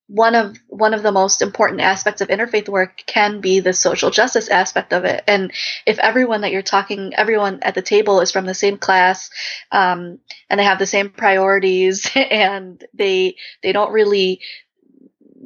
[0.09, 4.09] one of one of the most important aspects of interfaith work can be the social
[4.09, 5.23] justice aspect of it.
[5.27, 5.53] And
[5.85, 9.29] if everyone that you're talking, everyone at the table is from the same class,
[9.71, 10.17] um,
[10.49, 14.41] and they have the same priorities, and they they don't really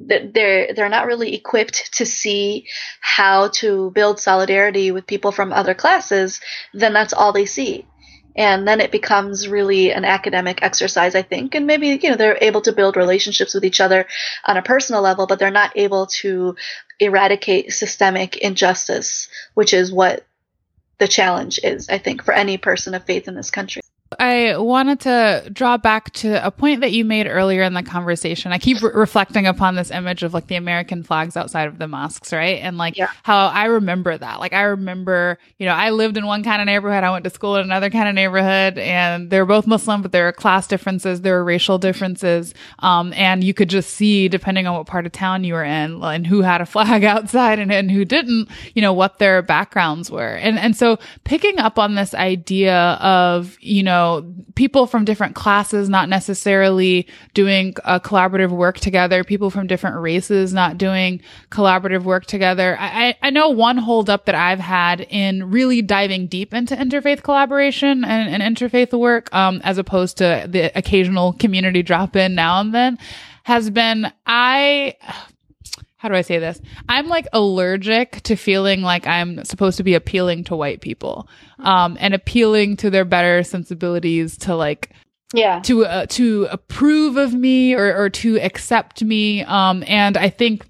[0.08, 2.68] they're they're not really equipped to see
[3.00, 6.42] how to build solidarity with people from other classes,
[6.74, 7.86] then that's all they see.
[8.36, 11.54] And then it becomes really an academic exercise, I think.
[11.54, 14.08] And maybe, you know, they're able to build relationships with each other
[14.46, 16.56] on a personal level, but they're not able to
[17.00, 20.26] eradicate systemic injustice, which is what
[20.98, 23.83] the challenge is, I think, for any person of faith in this country.
[24.20, 28.52] I wanted to draw back to a point that you made earlier in the conversation.
[28.52, 31.88] I keep re- reflecting upon this image of like the American flags outside of the
[31.88, 32.60] mosques, right?
[32.62, 33.10] And like Yeah.
[33.24, 34.40] how I remember that.
[34.40, 37.30] Like I remember, you know, I lived in one kind of neighborhood, I went to
[37.30, 40.68] school in another kind of neighborhood, and they were both Muslim, but there were class
[40.68, 42.54] differences, there were racial differences.
[42.80, 46.02] Um, and you could just see, depending on what part of town you were in
[46.04, 50.12] and who had a flag outside and, and who didn't, you know, what their backgrounds
[50.12, 50.36] were.
[50.36, 55.36] And, and so picking up on this idea of, you know, know, people from different
[55.36, 62.04] classes not necessarily doing uh, collaborative work together, people from different races not doing collaborative
[62.04, 62.78] work together.
[62.80, 68.04] I, I, know one holdup that I've had in really diving deep into interfaith collaboration
[68.04, 72.74] and, and interfaith work, um, as opposed to the occasional community drop in now and
[72.74, 72.98] then
[73.44, 74.96] has been I
[76.04, 76.60] how do I say this?
[76.90, 81.30] I'm like allergic to feeling like I'm supposed to be appealing to white people,
[81.60, 84.90] um, and appealing to their better sensibilities to like,
[85.34, 85.62] Yeah.
[85.62, 89.44] to, uh, to approve of me or, or to accept me.
[89.46, 90.66] Um, and I think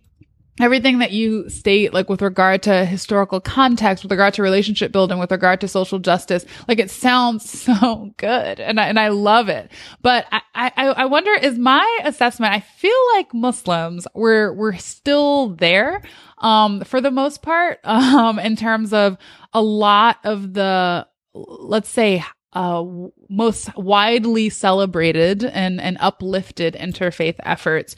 [0.60, 5.18] everything that you state, like with regard to historical context, with regard to relationship building,
[5.18, 8.60] with regard to social justice, like it sounds so good.
[8.60, 9.72] And I, and I love it.
[10.02, 15.50] But I, I, I wonder, is my assessment, I feel like Muslims, we're, we're still
[15.50, 16.04] there,
[16.38, 19.18] um, for the most part, um, in terms of
[19.54, 22.24] a lot of the, let's say,
[22.54, 22.86] uh,
[23.30, 27.96] most widely celebrated and, and uplifted interfaith efforts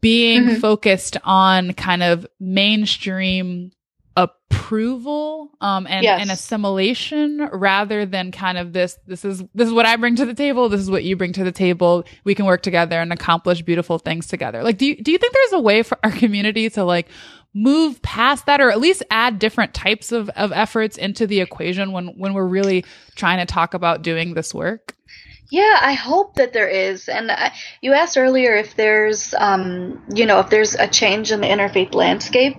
[0.00, 0.60] being Mhm.
[0.60, 3.70] focused on kind of mainstream
[4.16, 6.20] approval um and, Yes.
[6.22, 10.24] and assimilation rather than kind of this this is this is what I bring to
[10.24, 13.12] the table this is what you bring to the table we can work together and
[13.12, 16.12] accomplish beautiful things together like do you do you think there's a way for our
[16.12, 17.08] community to like
[17.52, 21.92] move past that or at least add different types of of efforts into the equation
[21.92, 22.84] when when we're really
[23.16, 24.94] trying to talk about doing this work
[25.50, 27.08] Yeah, I hope that there is.
[27.08, 31.40] And I, you asked earlier if there's, um, you know, if there's a change in
[31.40, 32.56] the interfaith landscape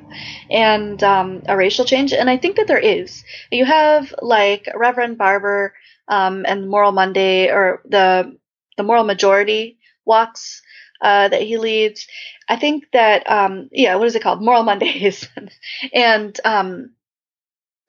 [0.49, 3.23] and um, a racial change, and I think that there is.
[3.51, 5.73] You have like Reverend Barber
[6.07, 8.37] um, and Moral Monday, or the
[8.77, 10.61] the Moral Majority walks
[11.01, 12.07] uh, that he leads.
[12.47, 14.43] I think that, um, yeah, what is it called?
[14.43, 15.27] Moral Mondays,
[15.93, 16.91] and um,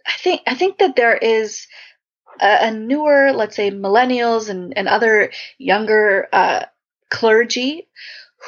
[0.07, 1.67] I think I think that there is
[2.41, 6.65] a, newer, let's say, millennials and, and other younger uh,
[7.11, 7.89] clergy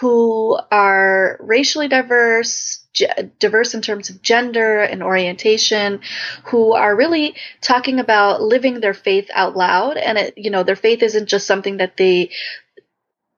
[0.00, 2.86] who are racially diverse,
[3.38, 6.00] diverse in terms of gender and orientation,
[6.44, 9.96] who are really talking about living their faith out loud.
[9.96, 12.30] And it, you know, their faith isn't just something that they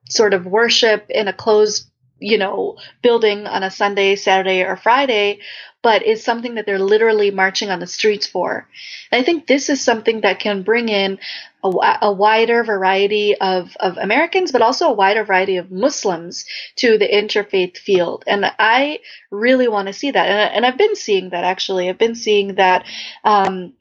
[0.09, 1.89] sort of worship in a closed,
[2.21, 5.39] you know, building on a Sunday, Saturday, or Friday,
[5.81, 8.67] but is something that they're literally marching on the streets for.
[9.11, 11.17] And I think this is something that can bring in
[11.63, 16.45] a, a wider variety of, of Americans, but also a wider variety of Muslims
[16.75, 18.23] to the interfaith field.
[18.27, 18.99] And I
[19.31, 20.27] really want to see that.
[20.27, 21.89] And, and I've been seeing that actually.
[21.89, 22.85] I've been seeing that
[23.23, 23.73] um,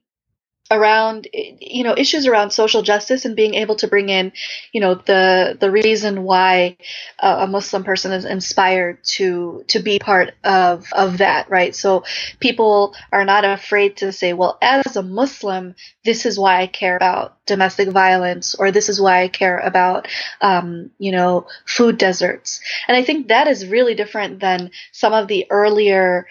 [0.71, 4.33] around you know issues around social justice and being able to bring in
[4.73, 6.77] you know the the reason why
[7.19, 11.75] a, muslim person is inspired to to be part of of that right?
[11.75, 12.05] So
[12.39, 16.97] people are not afraid to say well as a muslim this is why i care
[16.97, 20.07] about domestic violence or this is why i care about
[20.41, 22.61] um, you know food deserts.
[22.89, 26.27] And i think that is really different than some of the earlier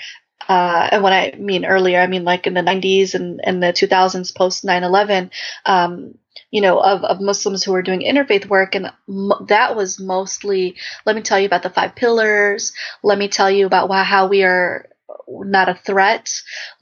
[0.50, 3.74] uh, and when I mean earlier, I mean like in the 90s and, and the
[3.74, 5.32] 2000s post 9 11,
[5.66, 6.16] um,
[6.52, 8.76] you know, of, of Muslims who were doing interfaith work.
[8.76, 10.76] And mo- that was mostly,
[11.06, 12.74] let me tell you about the five pillars.
[13.04, 14.88] Let me tell you about why, how we are
[15.30, 16.30] not a threat.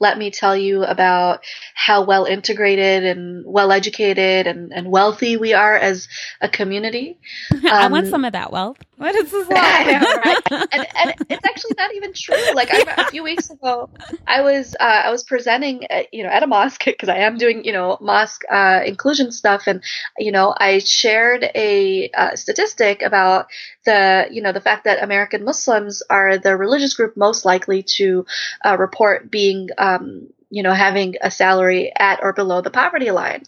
[0.00, 1.40] Let me tell you about
[1.74, 6.08] how well integrated and well educated and, and wealthy we are as
[6.40, 7.18] a community.
[7.70, 8.78] I want Um, some of that wealth.
[8.98, 9.46] What is this?
[9.52, 10.68] I know, right?
[10.72, 12.34] and, and it's actually not even true.
[12.52, 13.88] Like I, a few weeks ago,
[14.26, 17.38] I was uh, I was presenting, at, you know, at a mosque because I am
[17.38, 19.84] doing you know mosque uh, inclusion stuff, and
[20.18, 23.46] you know I shared a uh, statistic about
[23.88, 28.26] the you know the fact that American Muslims are the religious group most likely to
[28.64, 33.44] uh, report being um, you know having a salary at or below the poverty line,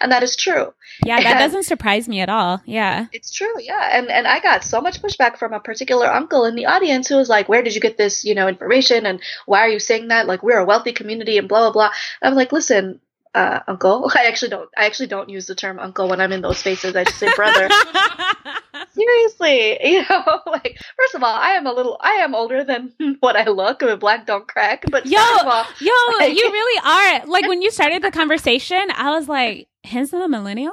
[0.00, 0.74] and that is true.
[1.04, 2.60] Yeah, that doesn't surprise me at all.
[2.66, 3.06] Yeah.
[3.12, 3.90] It's true, yeah.
[3.92, 7.16] And and I got so much pushback from a particular uncle in the audience who
[7.16, 9.06] was like, "Where did you get this, you know, information?
[9.06, 10.26] And why are you saying that?
[10.26, 11.90] Like we're a wealthy community and blah blah blah."
[12.20, 13.00] And I'm like, "Listen,
[13.34, 14.10] uh, uncle.
[14.14, 14.70] I actually don't.
[14.76, 16.96] I actually don't use the term uncle when I'm in those spaces.
[16.96, 17.68] I just say brother.
[18.94, 21.96] Seriously, you know, like first of all, I am a little.
[22.00, 23.82] I am older than what I look.
[23.82, 24.84] I mean, black don't crack.
[24.90, 27.26] But Yo, of all, yo, like- you really are.
[27.26, 30.72] Like when you started the conversation, I was like, "His a millennial?"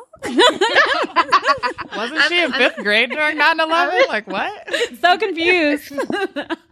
[1.96, 4.08] Wasn't she in fifth grade during 9-11?
[4.08, 4.68] Like what?
[5.02, 5.94] so confused.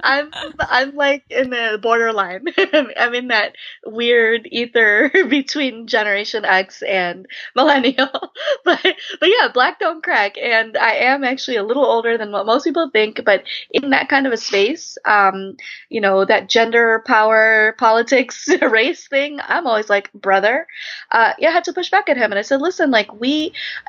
[0.01, 2.45] I'm I'm like in the borderline.
[2.97, 8.09] I'm in that weird ether between Generation X and millennial.
[8.65, 8.81] but
[9.19, 12.63] but yeah, black don't crack, and I am actually a little older than what most
[12.63, 13.23] people think.
[13.25, 15.57] But in that kind of a space, um,
[15.89, 20.67] you know, that gender, power, politics, race thing, I'm always like, brother.
[21.11, 23.38] Uh, yeah, I had to push back at him, and I said, listen, like we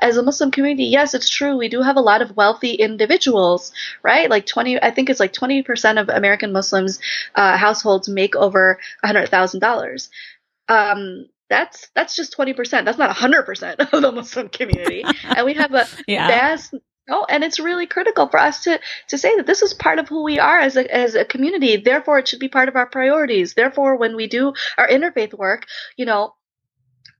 [0.01, 3.71] as a Muslim community, yes, it's true, we do have a lot of wealthy individuals,
[4.03, 4.29] right?
[4.29, 6.99] Like twenty, I think it's like twenty percent of American Muslims
[7.35, 10.09] uh, households make over a hundred thousand dollars.
[10.67, 12.85] Um, that's that's just twenty percent.
[12.85, 16.27] That's not hundred percent of the Muslim community, and we have a Yeah.
[16.27, 16.73] vast.
[17.09, 18.79] Oh, and it's really critical for us to
[19.09, 21.75] to say that this is part of who we are as a as a community.
[21.75, 23.53] Therefore, it should be part of our priorities.
[23.55, 25.65] Therefore, when we do our interfaith work,
[25.97, 26.35] you know,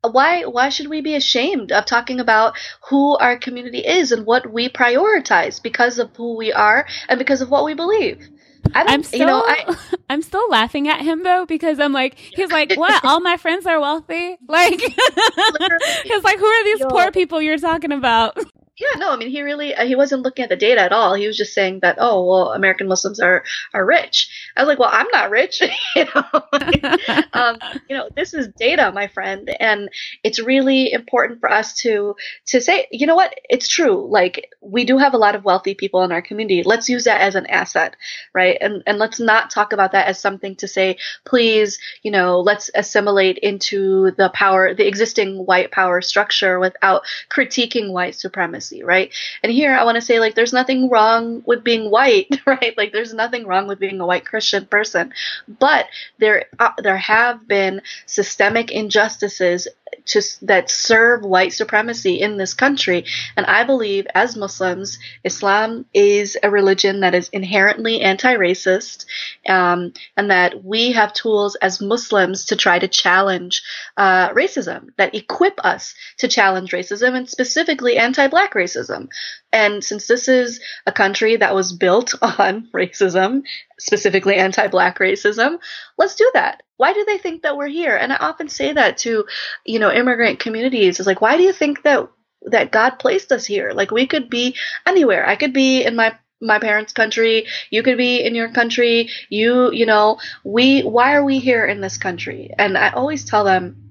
[0.02, 2.58] why why should we be ashamed of talking about
[2.90, 7.42] who our community is and what we prioritize because of who we are and because
[7.42, 8.28] of what we believe?
[8.74, 9.76] I don't, I'm still, you know, I,
[10.10, 13.04] I'm still laughing at him though because I'm like, he's like, what?
[13.06, 14.38] All my friends are wealthy.
[14.48, 16.90] Like, he's like, who are these Yo.
[16.90, 18.38] poor people you're talking about?
[18.78, 21.14] Yeah, no, I mean, he really uh, he wasn't looking at the data at all.
[21.14, 23.44] He was just saying that, oh, well, American Muslims are
[23.74, 24.30] are rich.
[24.58, 25.62] I was like, well, I'm not rich,
[25.96, 26.24] you know.
[27.34, 27.58] Um,
[27.90, 29.90] you know, this is data, my friend, and
[30.24, 32.16] it's really important for us to
[32.48, 34.08] to say, you know what, it's true.
[34.10, 36.64] Like we do have a lot of wealthy people in our community.
[36.64, 37.96] Let's use that as an asset,
[38.34, 38.58] right?
[38.62, 42.70] And and let's not talk about that as something to say, please, you know, let's
[42.76, 49.14] assimilate into the power, the existing white power structure without critiquing white supremacy, right?
[49.44, 52.74] And here I want to say, like, there's nothing wrong with being white, right?
[52.78, 55.14] Like, there's nothing wrong with being a white Christian person,
[55.48, 55.86] but
[56.20, 59.68] there uh, there have been systemic injustices
[60.06, 63.06] to, that serve white supremacy in this country.
[63.36, 69.06] And I believe, as Muslims, Islam is a religion that is inherently anti-racist,
[69.48, 73.62] um, and that we have tools as Muslims to try to challenge
[73.98, 79.10] uh, racism, that equip us to challenge racism, and specifically anti-black racism.
[79.54, 83.44] And since this is a country that was built on racism,
[83.80, 85.60] specifically anti-black racism,
[85.98, 86.64] let's do that.
[86.82, 87.96] Why do they think that we're here?
[87.96, 89.26] And I often say that to,
[89.66, 91.00] you know, immigrant communities.
[91.00, 92.10] It's like, why do you think that
[92.48, 93.72] that God placed us here?
[93.72, 94.56] Like we could be
[94.88, 95.24] anywhere.
[95.24, 97.46] I could be in my my parents' country.
[97.70, 99.10] You could be in your country.
[99.30, 100.82] You, you know, we.
[100.82, 102.50] Why are we here in this country?
[102.58, 103.91] And I always tell them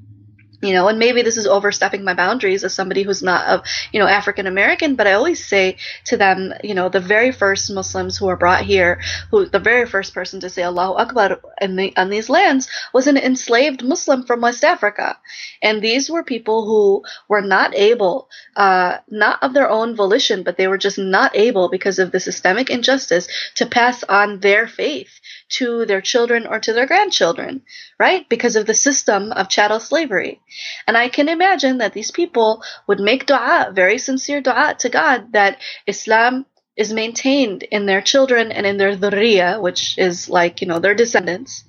[0.62, 4.00] you know, and maybe this is overstepping my boundaries as somebody who's not of, you
[4.00, 8.18] know, African American, but I always say to them, you know, the very first Muslims
[8.18, 9.00] who were brought here,
[9.30, 13.06] who the very first person to say Allahu Akbar in the, on these lands was
[13.06, 15.18] an enslaved Muslim from West Africa.
[15.62, 20.56] And these were people who were not able, uh, not of their own volition, but
[20.56, 25.20] they were just not able because of the systemic injustice to pass on their faith
[25.50, 27.62] to their children or to their grandchildren,
[27.98, 28.28] right?
[28.28, 30.40] Because of the system of chattel slavery.
[30.86, 35.32] And I can imagine that these people would make dua, very sincere dua to God,
[35.32, 36.46] that Islam
[36.76, 40.94] is maintained in their children and in their dhurriya, which is like, you know, their
[40.94, 41.64] descendants.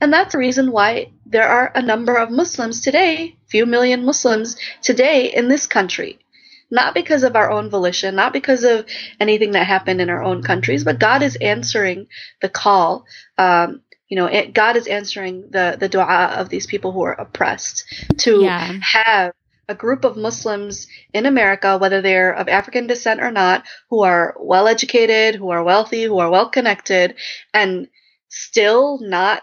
[0.00, 4.56] And that's the reason why there are a number of Muslims today, few million Muslims
[4.82, 6.18] today in this country.
[6.70, 8.86] Not because of our own volition, not because of
[9.18, 12.06] anything that happened in our own countries, but God is answering
[12.40, 13.04] the call.
[13.38, 17.12] Um, you know, it, God is answering the, the dua of these people who are
[17.12, 17.84] oppressed
[18.18, 18.78] to Yeah.
[18.82, 19.32] have
[19.68, 24.34] a group of Muslims in America, whether they're of African descent or not, who are
[24.40, 27.14] well educated, who are wealthy, who are well connected,
[27.54, 27.86] and
[28.28, 29.42] still not,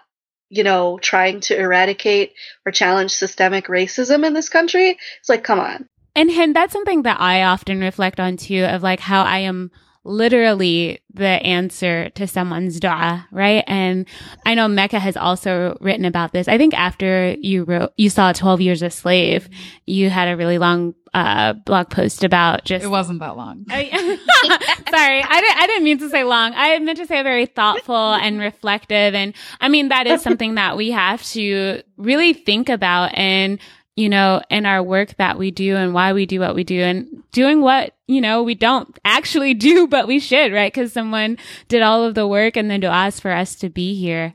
[0.49, 2.33] you know, trying to eradicate
[2.65, 4.97] or challenge systemic racism in this country.
[5.19, 5.87] It's like, come on.
[6.17, 9.69] And and that's something that I often reflect on too of like how I am
[10.03, 13.63] literally the answer to someone's dua, right?
[13.67, 14.07] And
[14.45, 16.47] I know Makkah has also written about this.
[16.47, 19.49] I think after you wrote, you saw 12 Years a Slave,
[19.85, 23.65] you had a really long uh, blog post about just It wasn't that long.
[23.69, 26.53] Sorry, I didn't, I didn't mean to say long.
[26.55, 29.13] I meant to say very thoughtful and reflective.
[29.13, 33.59] And I mean, that is something that we have to really think about and,
[33.97, 36.79] you know, in our work that we do and why we do what we do
[36.79, 40.73] and doing what, you know, we don't actually do, but we should, right?
[40.73, 41.37] Cause someone
[41.67, 44.33] did all of the work and then to ask for us to be here.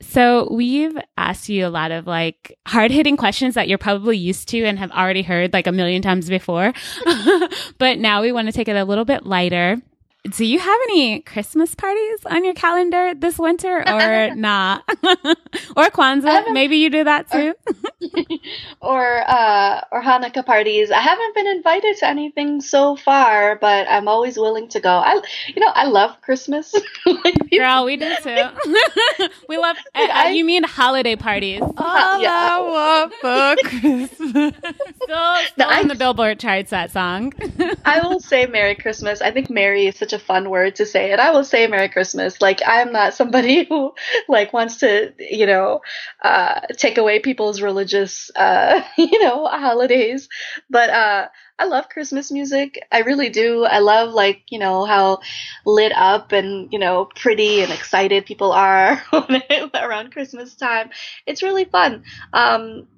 [0.00, 4.48] So we've asked you a lot of like hard hitting questions that you're probably used
[4.48, 6.72] to and have already heard like a million times before.
[7.78, 9.80] but now we want to take it a little bit lighter.
[10.30, 14.82] Do you have any Christmas parties on your calendar this winter or not?
[15.76, 16.50] or Kwanzaa?
[16.50, 17.54] Maybe you do that too.
[18.80, 20.90] or uh, or Hanukkah parties.
[20.90, 24.88] I haven't been invited to anything so far, but I'm always willing to go.
[24.88, 26.74] I, you know, I love Christmas.
[27.04, 28.48] like, Girl, we do too.
[29.46, 29.76] we love.
[29.94, 31.60] Uh, uh, you mean holiday parties?
[31.60, 32.48] All yeah.
[32.50, 34.52] I want for Christmas.
[35.04, 36.70] Still, still I- on the Billboard charts.
[36.70, 37.32] That song.
[37.84, 39.20] I will say Merry Christmas.
[39.20, 41.88] I think Merry is such a fun word to say, and I will say Merry
[41.88, 42.40] Christmas.
[42.40, 43.92] Like I'm not somebody who
[44.28, 45.80] like wants to, you know,
[46.22, 50.28] uh, take away people's religious, uh, you know, holidays.
[50.70, 51.28] But uh,
[51.58, 52.80] I love Christmas music.
[52.90, 53.64] I really do.
[53.64, 55.20] I love like you know how
[55.64, 59.02] lit up and you know pretty and excited people are
[59.74, 60.90] around Christmas time.
[61.26, 62.04] It's really fun.
[62.32, 62.88] Um,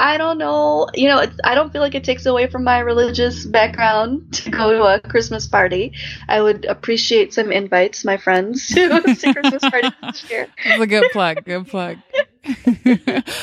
[0.00, 0.88] I don't know.
[0.94, 4.50] You know, it's, I don't feel like it takes away from my religious background to
[4.50, 5.92] go to a Christmas party.
[6.26, 9.00] I would appreciate some invites, my friends, to a
[9.34, 10.46] Christmas party this year.
[10.64, 11.44] That's a good plug.
[11.44, 11.98] Good plug.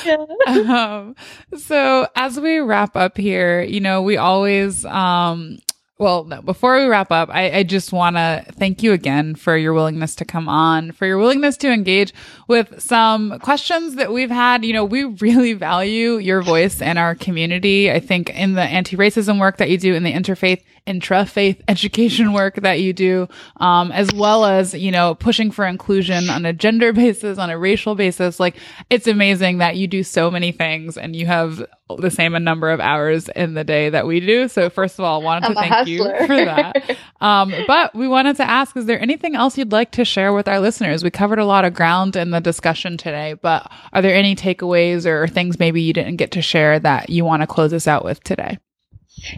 [0.04, 0.26] Yeah.
[0.48, 1.16] um,
[1.56, 5.60] so as we wrap up here, you know, we always, um,
[6.00, 9.58] well, no, before we wrap up, I, I just want to thank you again for
[9.58, 12.14] your willingness to come on, for your willingness to engage
[12.48, 14.64] with some questions that we've had.
[14.64, 17.92] You know, we really value your voice and our community.
[17.92, 22.56] I think in the anti-racism work that you do, in the interfaith, intra-faith education work
[22.56, 23.28] that you do,
[23.58, 27.58] um, as well as, you know, pushing for inclusion on a gender basis, on a
[27.58, 28.40] racial basis.
[28.40, 28.56] Like,
[28.90, 31.66] it's amazing that you do so many things and you have
[31.98, 34.48] the same number of hours in the day that we do.
[34.48, 36.98] So first of all, I wanted to I'm a thank you for that.
[37.20, 40.48] Um, but we wanted to ask, is there anything else you'd like to share with
[40.48, 41.04] our listeners?
[41.04, 45.08] We covered a lot of ground in the discussion today, but are there any takeaways
[45.08, 48.06] or things maybe you didn't get to share that you want to close us out
[48.06, 48.60] with today?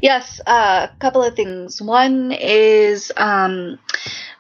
[0.02, 1.82] Yes, a couple of things.
[1.82, 3.80] One is um,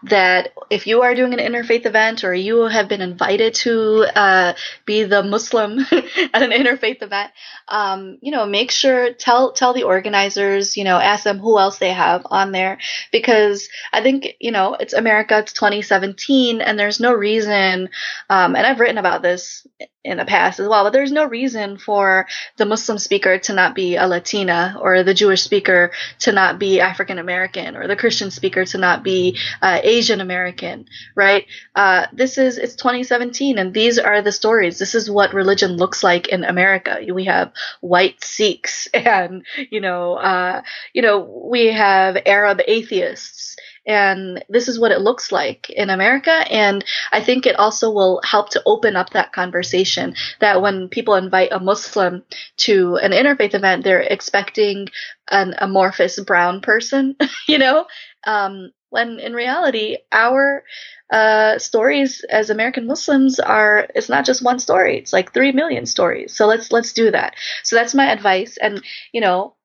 [0.03, 4.53] that if you are doing an interfaith event or you have been invited to uh,
[4.85, 7.31] be the Muslim at an interfaith event,
[7.67, 11.79] um, you know, make sure tell tell the organizers, you know, ask them who else
[11.79, 12.79] they have on there.
[13.11, 17.89] Because I think you know it's America, it's 2017, and there's no reason,
[18.29, 19.67] um, and I've written about this
[20.03, 22.25] in the past as well, but there's no reason for
[22.55, 26.79] the Muslim speaker to not be a Latina or the Jewish speaker to not be
[26.79, 30.85] African American or the Christian speaker to not be uh, Asian American,
[31.15, 31.45] right?
[31.75, 34.77] Uh, this is, it's 2017 and these are the stories.
[34.77, 36.99] This is what religion looks like in America.
[37.11, 40.61] We have white Sikhs and, you know, uh,
[40.93, 41.17] you know,
[41.51, 43.57] we have Arab atheists
[43.89, 46.31] and this is what it looks like in America.
[46.31, 51.15] And I think it also will help to open up that conversation that when people
[51.15, 52.23] invite a Muslim
[52.57, 54.89] to an interfaith event, they're expecting
[55.31, 57.15] an amorphous brown person,
[57.47, 57.87] you know,
[58.27, 60.63] um, when in reality, our
[61.11, 65.85] uh, stories as American Muslims are it's not just one story; it's like three million
[65.85, 66.35] stories.
[66.35, 67.35] So let's let's do that.
[67.63, 69.55] So that's my advice, and you know,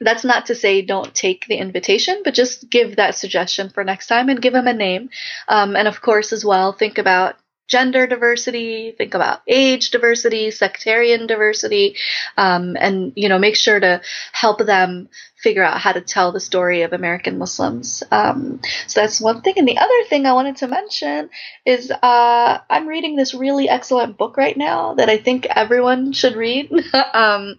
[0.00, 4.06] that's not to say don't take the invitation, but just give that suggestion for next
[4.06, 5.10] time and give them a name.
[5.48, 7.36] Um, and of course, as well, think about
[7.66, 11.96] gender diversity, think about age diversity, sectarian diversity,
[12.36, 14.00] um, and you know, make sure to
[14.32, 18.02] help them figure out how to tell the story of American Muslims.
[18.10, 19.54] Um, so that's one thing.
[19.56, 21.30] And the other thing I wanted to mention
[21.66, 26.36] is uh, I'm reading this really excellent book right now that I think everyone should
[26.36, 26.72] read.
[27.12, 27.58] um,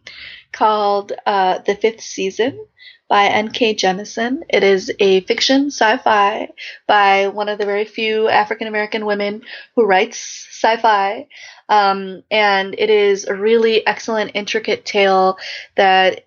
[0.55, 2.65] called uh, The Fifth Season
[3.07, 3.75] by N.K.
[3.75, 4.41] Jemisin.
[4.49, 6.49] It is a fiction sci-fi
[6.87, 9.43] by one of the very few African American women
[9.75, 11.27] who writes sci-fi.
[11.69, 15.37] Um, and it is a really excellent, intricate tale
[15.75, 16.21] that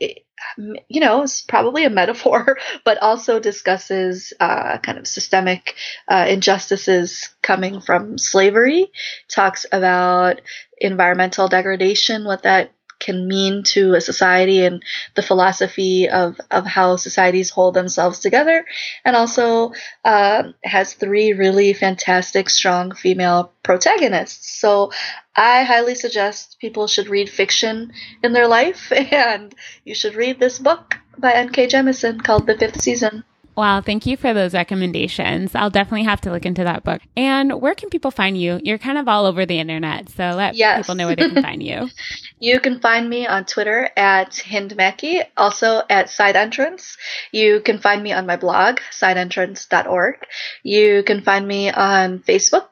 [0.88, 5.74] you know, is probably a metaphor, but also discusses uh, kind of systemic
[6.08, 8.90] uh, injustices coming from slavery.
[9.28, 10.40] Talks about
[10.78, 14.82] environmental degradation, what that can mean to a society and
[15.14, 18.64] the philosophy of, of how societies hold themselves together,
[19.04, 19.72] and also
[20.04, 24.58] uh, has three really fantastic, strong female protagonists.
[24.60, 24.92] So
[25.36, 27.92] I highly suggest people should read fiction
[28.22, 31.68] in their life, and you should read this book by N.K.
[31.68, 33.24] Jemisin called The Fifth Season.
[33.58, 35.52] Wow, thank you for those recommendations.
[35.56, 37.02] I'll definitely have to look into that book.
[37.16, 38.60] And where can people find you?
[38.62, 40.86] You're kind of all over the internet, so let Yes.
[40.86, 41.88] people know where they can find you.
[42.40, 46.96] You can find me on Twitter at HindMakki, also at Side Entrance.
[47.32, 50.14] You can find me on my blog, sideentrance.org.
[50.62, 52.68] You can find me on Facebook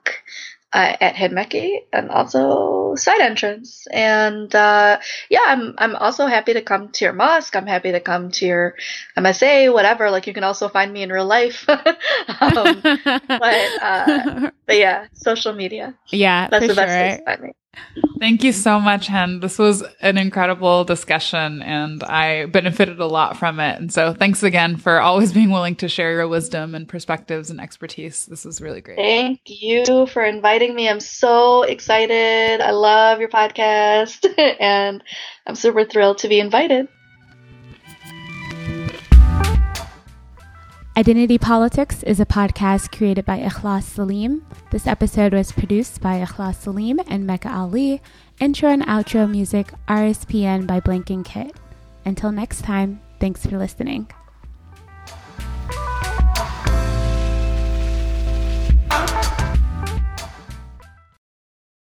[0.77, 3.87] uh, at HindMakki and also Side Entrance.
[3.91, 5.01] And uh,
[5.31, 7.57] yeah, I'm I'm also happy to come to your mosque.
[7.57, 8.75] I'm happy to come to your
[9.17, 10.11] MSA, whatever.
[10.11, 11.67] Like you can also find me in real life.
[11.69, 15.95] um, but uh, but yeah, social media.
[16.09, 16.99] yeah, That's the best sure.
[16.99, 17.53] place to find me.
[18.19, 19.43] Thank you so much, Hind.
[19.43, 23.79] This was an incredible discussion and I benefited a lot from it.
[23.79, 27.61] And so thanks again for always being willing to share your wisdom and perspectives and
[27.61, 28.27] expertise.
[28.27, 28.97] This was really great.
[28.97, 30.89] Thank you for inviting me.
[30.89, 32.61] I'm so excited.
[32.61, 34.27] I love your podcast
[34.61, 35.03] and
[35.47, 36.89] I'm super thrilled to be invited.
[40.99, 44.41] Identity Politics is a podcast created by Ikhlas Saleem.
[44.71, 48.01] This episode was produced by Ikhlas Saleem and Makkah Ali.
[48.41, 51.55] Intro and outro music RSPN by Blank and Kytt.
[52.07, 54.09] Until next time, thanks for listening.